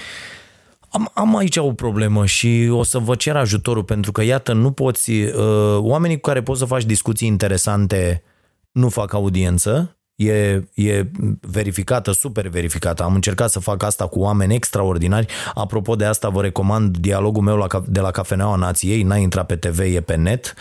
[0.89, 4.71] am, am aici o problemă și o să vă cer ajutorul pentru că, iată, nu
[4.71, 8.23] poți, uh, oamenii cu care poți să faci discuții interesante
[8.71, 11.11] nu fac audiență, e, e
[11.41, 13.03] verificată, super verificată.
[13.03, 15.33] Am încercat să fac asta cu oameni extraordinari.
[15.53, 19.55] Apropo de asta, vă recomand dialogul meu la, de la Cafeneaua Nației, n-a intrat pe
[19.55, 20.53] TV, e pe net.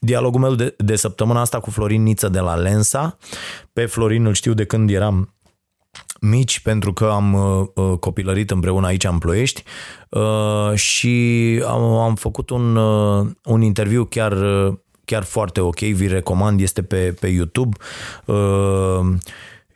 [0.00, 3.16] Uh, dialogul meu de, de săptămâna asta cu Florin Niță de la Lensa.
[3.72, 5.32] Pe Florin îl știu de când eram
[6.20, 9.62] mici pentru că am uh, uh, copilărit împreună aici în Ploiești
[10.08, 14.74] uh, și am, am făcut un, uh, un interviu chiar, uh,
[15.04, 17.76] chiar foarte ok, vi recomand, este pe, pe YouTube.
[18.24, 19.14] Uh,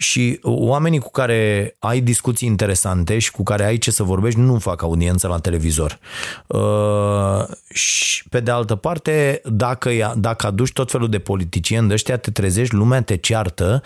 [0.03, 4.59] și oamenii cu care ai discuții interesante și cu care ai ce să vorbești nu
[4.59, 5.98] fac audiență la televizor.
[6.46, 7.44] Uh,
[7.74, 12.30] și pe de altă parte, dacă, dacă aduci tot felul de politicieni de ăștia, te
[12.30, 13.82] trezești, lumea te ceartă.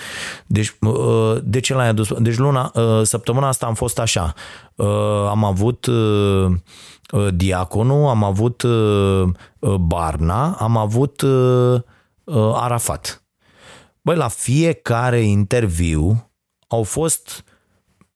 [0.47, 2.13] Deci, uh, de ce l-ai adus?
[2.19, 4.35] Deci luna, uh, săptămâna asta am fost așa.
[5.29, 5.87] Am avut
[7.35, 8.65] Diaconu, am avut
[9.79, 11.25] Barna, am avut
[12.55, 13.26] Arafat
[14.07, 16.31] Băi, la fiecare interviu
[16.69, 17.45] au fost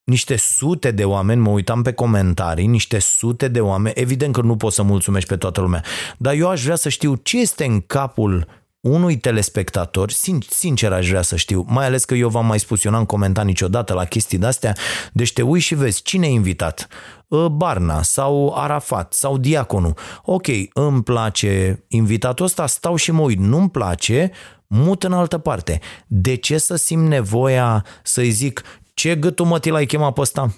[0.05, 4.57] niște sute de oameni, mă uitam pe comentarii, niște sute de oameni, evident că nu
[4.57, 5.84] pot să mulțumești pe toată lumea,
[6.18, 8.47] dar eu aș vrea să știu ce este în capul
[8.80, 10.11] unui telespectator,
[10.49, 13.45] sincer aș vrea să știu, mai ales că eu v-am mai spus, eu n-am comentat
[13.45, 14.76] niciodată la chestii de-astea,
[15.12, 16.88] deci te uiți și vezi cine e invitat,
[17.30, 19.95] ă, Barna sau Arafat sau Diaconu.
[20.22, 24.30] Ok, îmi place invitatul ăsta, stau și mă uit, nu-mi place,
[24.75, 25.81] mut în altă parte.
[26.07, 28.62] De ce să simt nevoia să-i zic
[28.95, 30.55] ce gâtul mă l-ai chemat pe ăsta?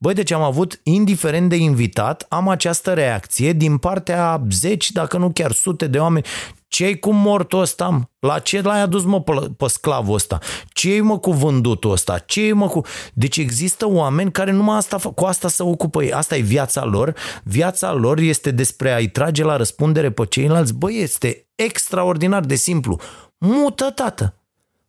[0.00, 5.30] Băi, deci am avut, indiferent de invitat, am această reacție din partea zeci, dacă nu
[5.30, 6.24] chiar sute de oameni.
[6.68, 8.10] Ce-i cu mortul ăsta?
[8.18, 10.38] La ce l-ai adus mă pe, pe sclavul ăsta?
[10.68, 12.18] Ce-i mă cu vândutul ăsta?
[12.18, 12.84] Ce-i mă cu...
[13.12, 16.12] Deci există oameni care numai asta, cu asta se ocupă ei.
[16.12, 17.14] Asta e viața lor.
[17.42, 20.74] Viața lor este despre a-i trage la răspundere pe ceilalți.
[20.74, 23.00] Băi, este extraordinar de simplu.
[23.38, 24.38] Mută, tată.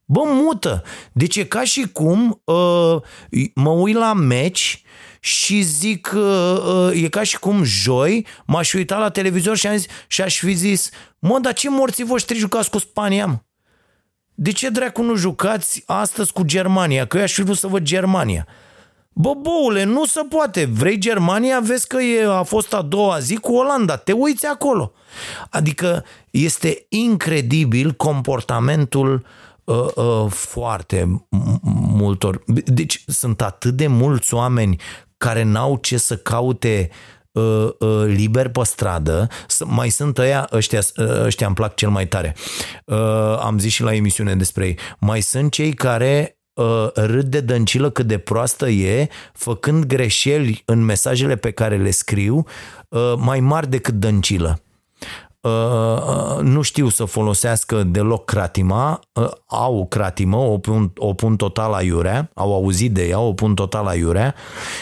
[0.06, 0.84] Bă, mută.
[1.12, 2.96] Deci e ca și cum uh,
[3.54, 4.84] mă uit la meci
[5.20, 9.76] și zic, uh, uh, e ca și cum joi m-aș uita la televizor și, am
[9.76, 10.90] zis, și aș fi zis,
[11.20, 13.40] mă, dar ce morții voștri jucați cu Spania, mă?
[14.34, 17.06] De ce dracu nu jucați astăzi cu Germania?
[17.06, 18.48] Că eu aș fi vrut să văd Germania.
[19.14, 20.66] Bă, boule, nu se poate.
[20.66, 23.96] Vrei Germania, vezi că e, a fost a doua zi cu Olanda.
[23.96, 24.92] Te uiți acolo.
[25.50, 29.26] Adică este incredibil comportamentul
[29.64, 31.26] uh, uh, foarte
[31.72, 32.44] multor.
[32.66, 34.82] Deci sunt atât de mulți oameni
[35.18, 36.90] care n-au ce să caute
[37.32, 39.28] uh, uh, liber pe stradă,
[39.66, 42.36] mai sunt ăia, ăștia, uh, ăștia îmi plac cel mai tare.
[42.86, 44.78] Uh, am zis și la emisiune despre ei.
[45.00, 46.39] Mai sunt cei care uh,
[46.94, 52.46] râd de dăncilă cât de proastă e, făcând greșeli în mesajele pe care le scriu,
[52.90, 54.62] uh, mai mari decât dăncilă.
[55.42, 61.36] Uh, uh, nu știu să folosească deloc cratima, uh, au cratimă, o pun, o pun
[61.36, 64.36] total la iurea, au auzit de ea, o pun total la iurea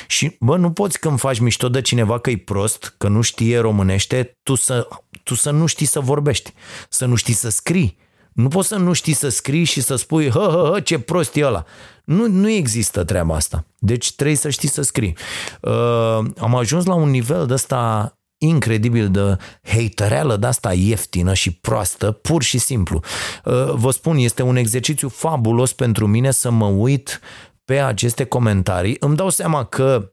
[0.08, 3.60] și, bă, nu poți când faci mișto de cineva că e prost, că nu știe
[3.60, 4.88] românește, tu să,
[5.24, 6.54] tu să nu știi să vorbești,
[6.90, 7.98] să nu știi să scrii.
[8.38, 11.36] Nu poți să nu știi să scrii și să spui, hă, hă, hă, ce prost
[11.36, 11.66] e ăla.
[12.04, 13.66] Nu, nu există treaba asta.
[13.78, 15.18] Deci trebuie să știi să scrii.
[15.62, 21.52] Uh, am ajuns la un nivel de ăsta incredibil de hatereală de asta ieftină și
[21.52, 23.00] proastă, pur și simplu.
[23.46, 27.20] Uh, vă spun, este un exercițiu fabulos pentru mine să mă uit
[27.66, 28.96] pe aceste comentarii.
[29.00, 30.12] Îmi dau seama că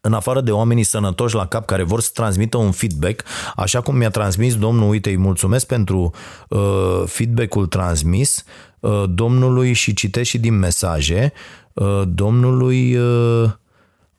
[0.00, 3.24] în afară de oamenii sănătoși la cap care vor să transmită un feedback,
[3.56, 6.10] așa cum mi-a transmis domnul, uite, îi mulțumesc pentru
[6.48, 8.44] uh, feedback-ul transmis
[8.80, 11.32] uh, domnului și citesc și din mesaje,
[11.72, 13.50] uh, domnului uh,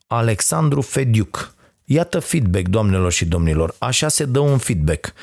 [0.07, 1.53] Alexandru Fediuc.
[1.86, 3.76] Iată feedback, doamnelor și domnilor.
[3.78, 5.13] Așa se dă un feedback.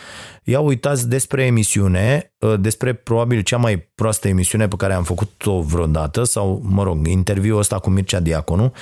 [0.44, 5.60] Ia uitați despre emisiune, ă, despre probabil cea mai proastă emisiune pe care am făcut-o
[5.60, 8.72] vreodată, sau, mă rog, interviul ăsta cu Mircea Diaconu.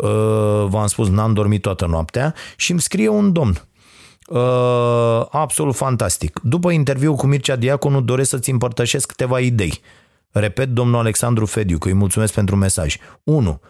[0.00, 3.62] Ă, v-am spus, n-am dormit toată noaptea și îmi scrie un domn.
[4.30, 6.40] ă, absolut fantastic.
[6.42, 9.80] După interviul cu Mircea Diaconu doresc să-ți împărtășesc câteva idei.
[10.30, 12.96] Repet, domnul Alexandru Fediu, că îi mulțumesc pentru mesaj.
[13.24, 13.60] 1.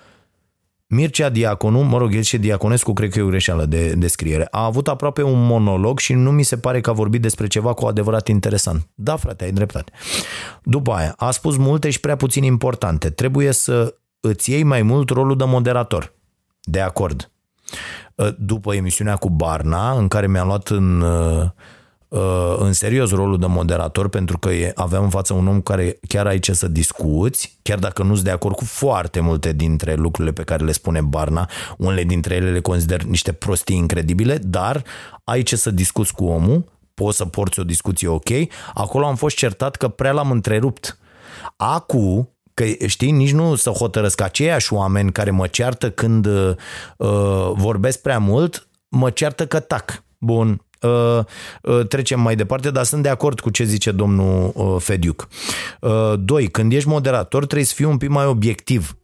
[0.94, 4.64] Mircea Diaconu, mă rog, el și Diaconescu, cred că e o greșeală de descriere, a
[4.64, 7.86] avut aproape un monolog și nu mi se pare că a vorbit despre ceva cu
[7.86, 8.88] adevărat interesant.
[8.94, 9.92] Da, frate, ai dreptate.
[10.62, 13.10] După aia, a spus multe și prea puțin importante.
[13.10, 16.14] Trebuie să îți iei mai mult rolul de moderator.
[16.60, 17.30] De acord.
[18.38, 21.50] După emisiunea cu Barna, în care mi-a luat în Uh,
[22.58, 26.38] în serios rolul de moderator pentru că aveam în față un om care chiar ai
[26.38, 30.64] ce să discuți, chiar dacă nu-s de acord cu foarte multe dintre lucrurile pe care
[30.64, 31.48] le spune Barna,
[31.78, 34.84] unele dintre ele le consider niște prostii incredibile, dar
[35.24, 38.28] ai ce să discuți cu omul, poți să porți o discuție ok.
[38.74, 40.98] Acolo am fost certat că prea l-am întrerupt.
[41.56, 46.54] Acu, că știi, nici nu să hotărăsc aceiași oameni care mă ceartă când uh,
[47.54, 50.02] vorbesc prea mult, mă ceartă că tac.
[50.18, 50.71] Bun, Uh, uh,
[51.88, 55.28] trecem mai departe, dar sunt de acord cu ce zice domnul uh, Fediuc.
[56.18, 58.96] Doi, când ești moderator trebuie să fii un pic mai obiectiv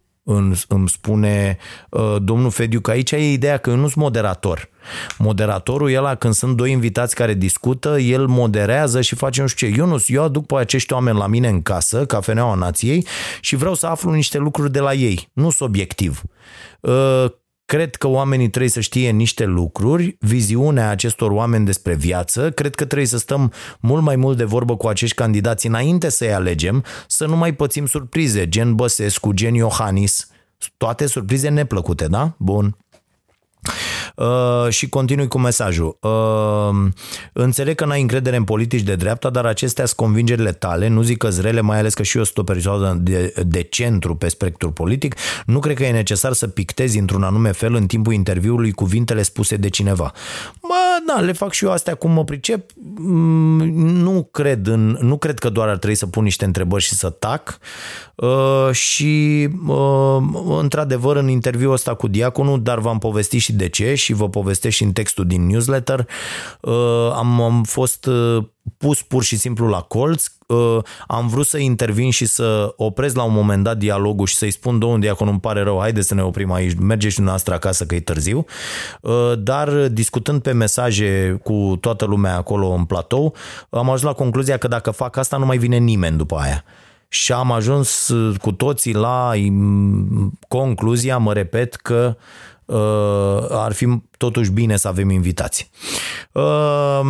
[0.68, 1.58] îmi spune
[2.18, 4.68] domnul Fediu că aici e ideea că eu nu sunt moderator.
[5.18, 9.68] Moderatorul e la când sunt doi invitați care discută, el moderează și face nu știu
[9.68, 9.74] ce.
[9.74, 13.06] Ionus, eu aduc pe acești oameni la mine în casă, cafeneaua nației,
[13.40, 15.28] și vreau să aflu niște lucruri de la ei.
[15.32, 16.22] Nu sunt obiectiv.
[17.68, 22.50] Cred că oamenii trebuie să știe niște lucruri, viziunea acestor oameni despre viață.
[22.50, 26.32] Cred că trebuie să stăm mult mai mult de vorbă cu acești candidați înainte să-i
[26.32, 30.28] alegem, să nu mai pățim surprize, gen Băsescu, gen Iohannis,
[30.76, 32.34] toate surprize neplăcute, da?
[32.38, 32.76] Bun.
[34.18, 35.98] Uh, și continui cu mesajul.
[36.00, 36.90] Uh,
[37.32, 41.16] înțeleg că n-ai încredere în politici de dreapta, dar acestea sunt convingerile tale, nu zic
[41.16, 44.70] că zrele, mai ales că și eu sunt o perioadă de, de centru pe spectrul
[44.70, 45.14] politic.
[45.46, 49.56] Nu cred că e necesar să pictezi într-un anume fel în timpul interviului cuvintele spuse
[49.56, 50.12] de cineva.
[50.62, 52.70] Mă, da, le fac și eu astea cum mă pricep.
[52.96, 53.68] Mm,
[54.02, 57.10] nu cred, în, nu cred că doar ar trebui să pun niște întrebări și să
[57.10, 57.58] tac.
[58.22, 60.22] Uh, și uh,
[60.58, 64.76] într-adevăr în interviul ăsta cu Diaconul, dar v-am povestit și de ce și vă povestesc
[64.76, 66.06] și în textul din newsletter,
[66.60, 68.08] uh, am, am fost
[68.78, 70.24] pus pur și simplu la colț,
[71.06, 74.78] am vrut să intervin și să opresc la un moment dat dialogul și să-i spun
[74.78, 77.94] domnul Diacon, îmi pare rău, haide să ne oprim aici, mergeți și dumneavoastră acasă că
[77.94, 78.44] e târziu,
[79.38, 83.34] dar discutând pe mesaje cu toată lumea acolo în platou,
[83.70, 86.64] am ajuns la concluzia că dacă fac asta nu mai vine nimeni după aia
[87.08, 92.16] și am ajuns uh, cu toții la mm, concluzia, mă repet, că
[92.64, 95.70] uh, ar fi totuși bine să avem invitați.
[96.32, 97.00] Uh,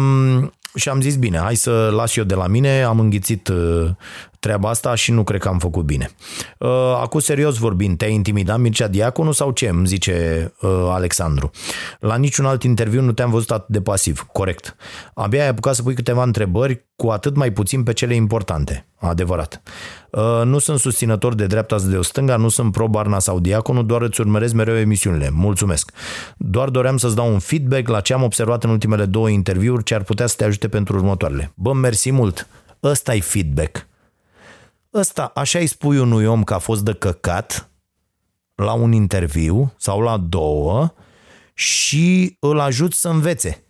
[0.74, 3.90] și am zis, bine, hai să las eu de la mine, am înghițit uh,
[4.38, 6.10] treaba asta și nu cred că am făcut bine.
[6.58, 6.68] Uh,
[7.00, 9.68] acum, serios vorbind, te-ai intimidat Mircea Diaconu sau ce?
[9.68, 11.50] Îmi zice uh, Alexandru.
[12.00, 14.26] La niciun alt interviu nu te-am văzut atât de pasiv.
[14.32, 14.76] Corect.
[15.14, 18.86] Abia ai apucat să pui câteva întrebări, cu atât mai puțin pe cele importante.
[19.00, 19.62] Adevărat.
[20.10, 23.40] Uh, nu sunt susținător de dreapta sau de o stânga, nu sunt pro Barna sau
[23.40, 25.30] Diaconu, doar îți urmăresc mereu emisiunile.
[25.32, 25.92] Mulțumesc.
[26.36, 29.94] Doar doream să-ți dau un feedback la ce am observat în ultimele două interviuri, ce
[29.94, 31.52] ar putea să te ajute pentru următoarele.
[31.54, 32.48] Bă, mersi mult.
[32.82, 33.87] Ăsta e feedback
[34.98, 37.70] Ăsta, așa îi spui unui om că a fost de căcat
[38.54, 40.94] la un interviu sau la două
[41.54, 43.64] și îl ajut să învețe.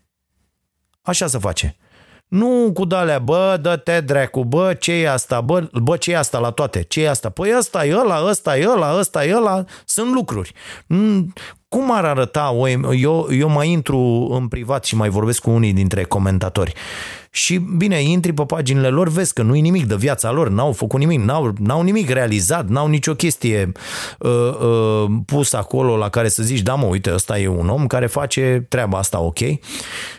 [1.02, 1.76] Așa se face.
[2.28, 6.38] Nu cu dalea, bă, dă-te dracu, bă, ce e asta, bă, bă, ce e asta
[6.38, 7.30] la toate, ce e asta?
[7.30, 10.52] Păi ăsta e ăla, ăsta e ăla, ăsta e ăla, sunt lucruri.
[11.68, 15.72] Cum ar arăta o, eu, eu mai intru în privat și mai vorbesc cu unii
[15.72, 16.74] dintre comentatori.
[17.30, 20.98] Și bine, intri pe paginile lor, vezi că nu-i nimic de viața lor, n-au făcut
[20.98, 23.72] nimic, n-au, n-au nimic realizat, n-au nicio chestie
[24.18, 27.86] uh, uh, pus acolo la care să zici, da mă, uite, ăsta e un om
[27.86, 29.38] care face treaba asta ok?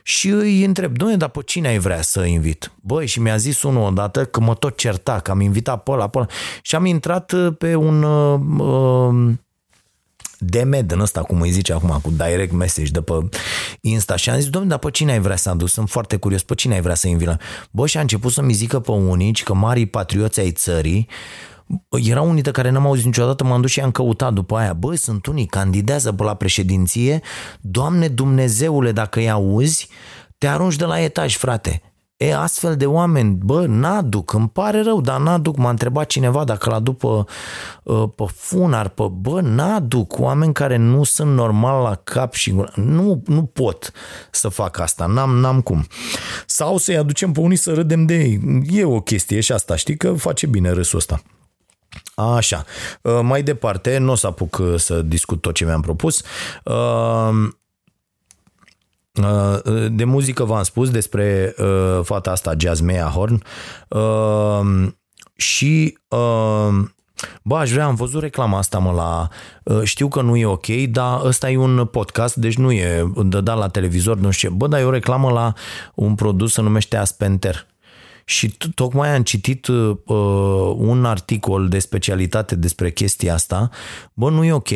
[0.03, 2.71] Și îi întreb, doamne, dar pe cine ai vrea să invit?
[2.81, 6.07] Băi, și mi-a zis unul odată că mă tot certa, că am invitat pe ăla,
[6.07, 6.27] pe ăla.
[6.61, 8.03] Și am intrat pe un...
[8.03, 9.33] Uh, uh,
[10.39, 13.13] DMD în ăsta, cum îi zice acum, cu direct message de pe
[13.81, 15.69] Insta și am zis, domnule, dar pe cine ai vrea să aduci?
[15.69, 17.39] Sunt foarte curios, pe cine ai vrea să invilă?
[17.71, 21.07] Bă, și a început să-mi zică pe unici că marii patrioți ai țării
[21.89, 24.73] era unii de care n-am auzit niciodată, m-am dus și am căutat după aia.
[24.73, 27.21] Bă, sunt unii, candidează pe la președinție,
[27.61, 29.87] Doamne Dumnezeule, dacă îi auzi,
[30.37, 31.81] te arunci de la etaj, frate.
[32.19, 35.57] E, astfel de oameni, bă, n-aduc, îmi pare rău, dar n-aduc.
[35.57, 37.07] M-a întrebat cineva dacă l-aduc pe,
[37.85, 43.21] ă, pe funar, pe, bă, n-aduc oameni care nu sunt normal la cap și nu,
[43.25, 43.91] nu pot
[44.31, 45.87] să fac asta, n-am, n-am cum.
[46.45, 48.39] Sau să-i aducem pe unii să râdem de ei.
[48.69, 51.21] E o chestie și asta, știi că face bine râsul ăsta.
[52.15, 52.65] Așa,
[53.05, 56.23] ă, mai departe, nu o să apuc să discut tot ce mi-am propus.
[59.23, 63.43] Ă, Uh, de muzică v-am spus despre uh, fata asta, Jasmea Horn,
[63.89, 64.87] uh,
[65.35, 65.97] și
[67.43, 69.27] Bă, aș vrea, am văzut reclama asta, mă, la...
[69.83, 73.57] Știu că nu e ok, dar ăsta e un podcast, deci nu e de dat
[73.57, 74.55] la televizor, nu știu ce.
[74.55, 75.53] Bă, dar e o reclamă la
[75.95, 77.67] un produs, se numește Aspenter.
[78.25, 79.97] Și tocmai am citit uh,
[80.75, 83.69] un articol de specialitate despre chestia asta.
[84.13, 84.69] Bă, nu e ok.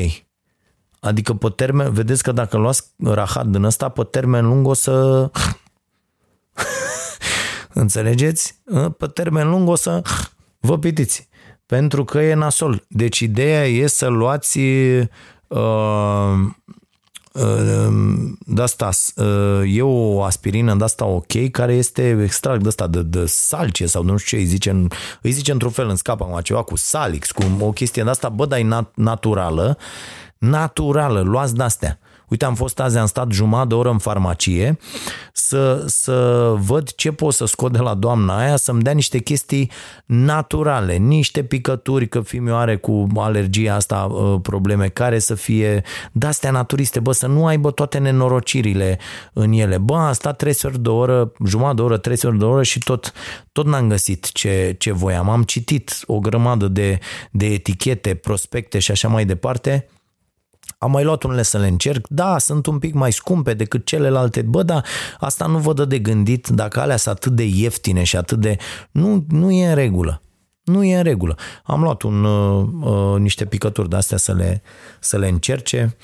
[1.04, 5.30] Adică pe termen, vedeți că dacă luați rahat din ăsta, pe termen lung o să...
[7.74, 8.62] Înțelegeți?
[8.98, 10.02] Pe termen lung o să
[10.60, 11.30] vă pitiți.
[11.66, 12.86] Pentru că e nasol.
[12.88, 15.08] Deci ideea e să luați uh,
[17.34, 18.04] uh,
[18.40, 23.02] de asta, uh, e o aspirină de asta ok, care este extract de asta de,
[23.02, 24.88] de salcie sau nu știu ce îi zice,
[25.22, 28.46] îi zice într-un fel în scapă ceva cu salix, cu o chestie de asta, bă,
[28.46, 29.78] dar e nat- naturală
[30.44, 32.00] naturală, luați de-astea.
[32.28, 34.78] Uite, am fost azi, am stat jumătate de oră în farmacie
[35.34, 39.72] să, să văd ce pot să scot de la doamna aia, să-mi dea niște chestii
[40.06, 46.52] naturale, niște picături, că fimiu are cu alergia asta uh, probleme, care să fie de-astea
[46.52, 49.00] naturiste, bă, să nu aibă toate nenorocirile
[49.34, 49.78] în ele.
[49.78, 52.80] Bă, am stat 3 ori de oră, jumătate de oră, 3 ori de oră și
[52.80, 53.14] tot,
[53.52, 55.30] tot n-am găsit ce, ce voiam.
[55.30, 57.00] Am citit o grămadă de,
[57.32, 59.88] de etichete, prospecte și așa mai departe
[60.84, 64.42] am mai luat unele să le încerc, da, sunt un pic mai scumpe decât celelalte,
[64.42, 64.86] bă, dar
[65.20, 68.58] asta nu vă dă de gândit dacă alea sunt atât de ieftine și atât de...
[68.92, 70.22] Nu, nu e în regulă.
[70.64, 71.38] Nu e în regulă.
[71.64, 74.62] Am luat un, uh, uh, niște picături de astea să le,
[75.00, 75.98] să le încerce,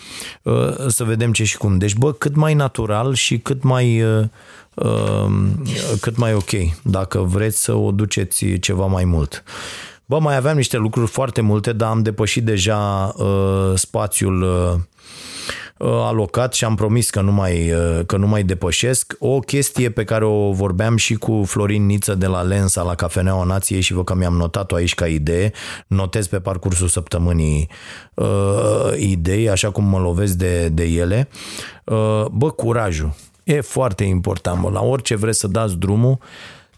[0.44, 1.78] uh, să vedem ce și cum.
[1.78, 4.24] Deci, bă, cât mai natural și cât mai, uh,
[4.76, 5.28] uh,
[6.02, 9.44] cât mai ok, dacă vreți să o duceți ceva mai mult.
[10.10, 14.80] Bă, mai aveam niște lucruri foarte multe, dar am depășit deja uh, spațiul uh,
[15.78, 19.16] uh, alocat și am promis că nu, mai, uh, că nu mai depășesc.
[19.20, 23.44] O chestie pe care o vorbeam și cu Florin Niță de la Lensa la Cafeneaua
[23.44, 25.52] Nației și vă că mi-am notat-o aici ca idee,
[25.88, 27.70] notez pe parcursul săptămânii
[28.14, 28.28] uh,
[28.98, 31.30] idei, așa cum mă lovesc de, de ele.
[31.84, 33.14] Uh, bă, curajul.
[33.44, 34.70] E foarte important, bă.
[34.70, 36.18] La orice vreți să dați drumul,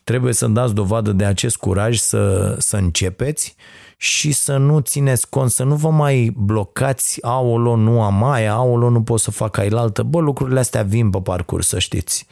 [0.03, 3.55] Trebuie să dați dovadă de acest curaj să, să începeți
[3.97, 8.89] și să nu țineți cont, să nu vă mai blocați, aolo, nu am aia, aolo,
[8.89, 10.03] nu pot să fac ailaltă.
[10.03, 12.25] Bă, lucrurile astea vin pe parcurs, să știți.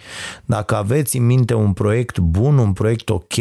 [0.46, 3.34] Dacă aveți în minte un proiect bun, un proiect ok,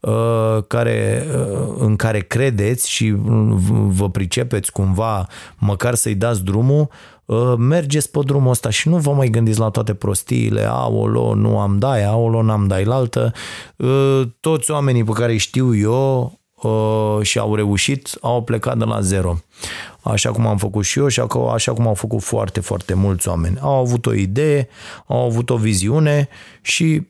[0.00, 3.14] uh, care, uh, în care credeți și
[3.86, 5.26] vă pricepeți cumva,
[5.58, 7.15] măcar să-i dați drumul, uh,
[7.58, 11.78] mergeți pe drumul ăsta și nu vă mai gândiți la toate prostiile, aolo, nu am
[11.78, 13.32] dai, aolo, n-am dai laltă.
[13.76, 16.32] Uh, toți oamenii pe care îi știu eu
[17.22, 19.38] și au reușit, au plecat de la zero.
[20.02, 21.22] Așa cum am făcut și eu și
[21.52, 23.58] așa cum au făcut foarte, foarte mulți oameni.
[23.60, 24.68] Au avut o idee,
[25.06, 26.28] au avut o viziune
[26.62, 27.06] și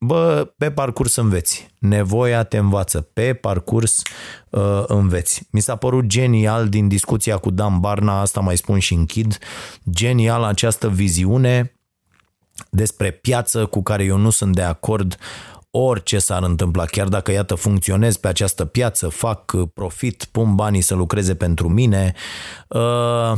[0.00, 1.70] Bă, pe parcurs înveți.
[1.78, 3.00] Nevoia te învață.
[3.00, 4.02] Pe parcurs
[4.50, 5.42] uh, înveți.
[5.50, 9.38] Mi s-a părut genial din discuția cu Dan Barna, asta mai spun și închid,
[9.90, 11.72] genial această viziune
[12.70, 15.18] despre piață cu care eu nu sunt de acord
[15.70, 20.94] orice s-ar întâmpla, chiar dacă, iată, funcționez pe această piață, fac profit, pun banii să
[20.94, 22.14] lucreze pentru mine,
[22.68, 23.32] uh,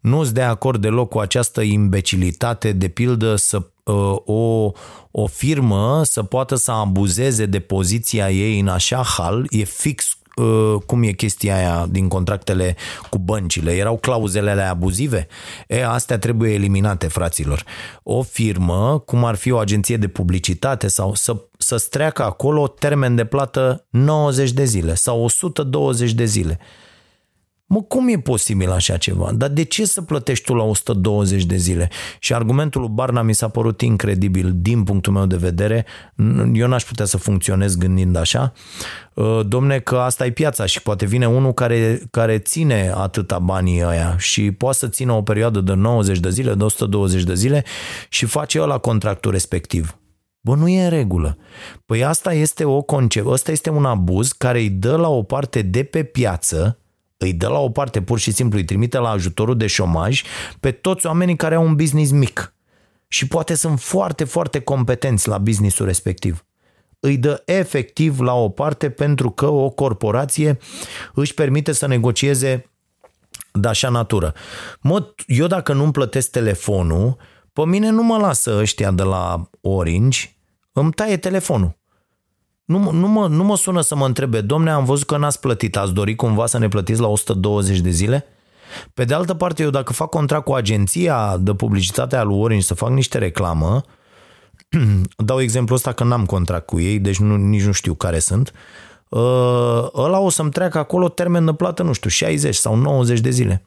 [0.00, 4.70] nu sunt de acord deloc cu această imbecilitate, de pildă să uh, o,
[5.10, 10.76] o firmă să poată să abuzeze de poziția ei în așa hal, e fix uh,
[10.86, 12.76] cum e chestia aia din contractele
[13.10, 13.72] cu băncile.
[13.72, 15.26] Erau clauzele alea abuzive?
[15.68, 17.64] E, astea trebuie eliminate, fraților.
[18.02, 23.14] O firmă, cum ar fi o agenție de publicitate sau să, să streacă acolo termen
[23.14, 26.58] de plată 90 de zile sau 120 de zile.
[27.72, 29.32] Mă, cum e posibil așa ceva?
[29.34, 31.88] Dar de ce să plătești tu la 120 de zile?
[32.18, 35.86] Și argumentul lui Barna mi s-a părut incredibil din punctul meu de vedere.
[36.52, 38.52] Eu n-aș putea să funcționez gândind așa.
[39.16, 43.84] Ă, domne, că asta e piața și poate vine unul care, care ține atâta banii
[43.84, 47.64] ăia și poate să țină o perioadă de 90 de zile, de 120 de zile
[48.08, 49.96] și face la contractul respectiv.
[50.40, 51.36] Bă, nu e în regulă.
[51.86, 55.62] Păi asta este o concept, ăsta este un abuz care îi dă la o parte
[55.62, 56.76] de pe piață
[57.24, 60.22] îi dă la o parte pur și simplu, îi trimite la ajutorul de șomaj
[60.60, 62.54] pe toți oamenii care au un business mic
[63.08, 66.44] și poate sunt foarte, foarte competenți la businessul respectiv.
[67.00, 70.58] Îi dă efectiv la o parte pentru că o corporație
[71.14, 72.70] își permite să negocieze
[73.52, 74.34] de așa natură.
[74.80, 77.16] Mă, eu dacă nu-mi plătesc telefonul,
[77.52, 80.36] pe mine nu mă lasă ăștia de la Orange,
[80.72, 81.76] îmi taie telefonul.
[82.64, 85.76] Nu, nu, mă, nu mă sună să mă întrebe, domne, am văzut că n-ați plătit,
[85.76, 88.26] ați dori cumva să ne plătiți la 120 de zile?
[88.94, 92.64] Pe de altă parte, eu dacă fac contract cu agenția de publicitate a lui Orange
[92.64, 93.84] să fac niște reclamă,
[95.16, 98.52] dau exemplu ăsta că n-am contract cu ei, deci nu, nici nu știu care sunt,
[99.12, 103.30] ă, ăla o să-mi treacă acolo termen de plată, nu știu, 60 sau 90 de
[103.30, 103.66] zile.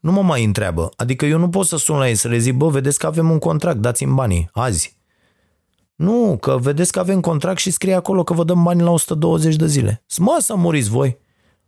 [0.00, 0.90] Nu mă mai întreabă.
[0.96, 3.30] Adică eu nu pot să sun la ei să le zic, bă, vedeți că avem
[3.30, 4.96] un contract, dați-mi banii, azi.
[5.96, 9.56] Nu, că vedeți că avem contract și scrie acolo că vă dăm bani la 120
[9.56, 10.04] de zile.
[10.18, 11.18] Mă, să muriți voi.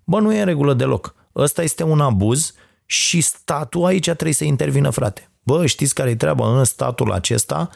[0.05, 1.15] Bă, nu e în regulă deloc.
[1.37, 2.53] Ăsta este un abuz
[2.87, 5.31] și statul aici trebuie să intervină, frate.
[5.43, 7.71] Bă, știți care e treaba în statul acesta?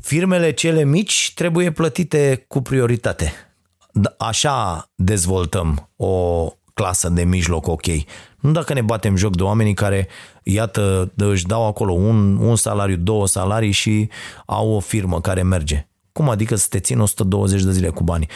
[0.00, 3.32] Firmele cele mici trebuie plătite cu prioritate.
[4.18, 7.86] Așa dezvoltăm o clasă de mijloc ok.
[8.40, 10.08] Nu dacă ne batem joc de oamenii care,
[10.42, 14.08] iată, își dau acolo un, un salariu, două salarii și
[14.46, 15.88] au o firmă care merge.
[16.12, 18.28] Cum adică să te țin 120 de zile cu banii?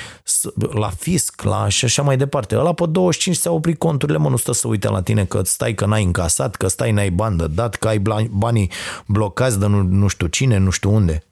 [0.72, 2.56] La fisc, la și așa mai departe.
[2.56, 5.74] Ăla pe 25 s-a oprit conturile, mă, nu stă să uite la tine că stai
[5.74, 8.70] că n-ai încasat, că stai n-ai bani de dat, că ai banii
[9.06, 11.27] blocați de nu, nu știu cine, nu știu unde.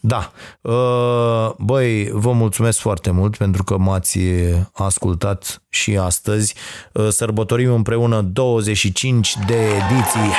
[0.00, 0.32] Da.
[0.60, 4.18] Uh, băi, vă mulțumesc foarte mult pentru că m-ați
[4.72, 6.54] ascultat și astăzi.
[6.92, 10.32] Uh, sărbătorim împreună 25 de ediții.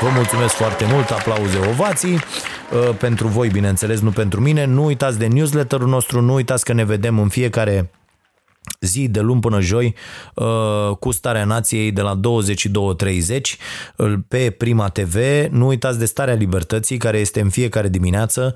[0.00, 4.64] Vă mulțumesc foarte mult, aplauze, ovații uh, pentru voi, bineînțeles, nu pentru mine.
[4.64, 7.90] Nu uitați de newsletterul nostru, nu uitați că ne vedem în fiecare
[8.80, 9.94] zi de luni până joi
[10.34, 12.20] uh, cu Starea Nației de la
[12.96, 13.40] 22.30
[14.28, 15.16] pe Prima TV.
[15.50, 18.54] Nu uitați de Starea Libertății care este în fiecare dimineață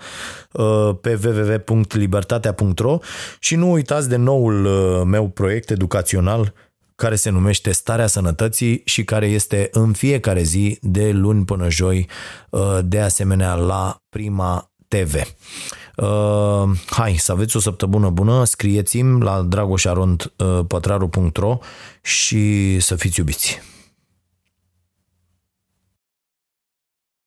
[0.52, 2.98] uh, pe www.libertatea.ro
[3.38, 6.52] și nu uitați de noul uh, meu proiect educațional
[6.94, 12.08] care se numește Starea Sănătății și care este în fiecare zi de luni până joi
[12.82, 15.14] de asemenea la Prima TV.
[16.00, 21.58] Uh, hai, să aveți o săptămână bună, scrieți-mi la dragoșarondpătraru.ro
[22.02, 23.60] și să fiți iubiți.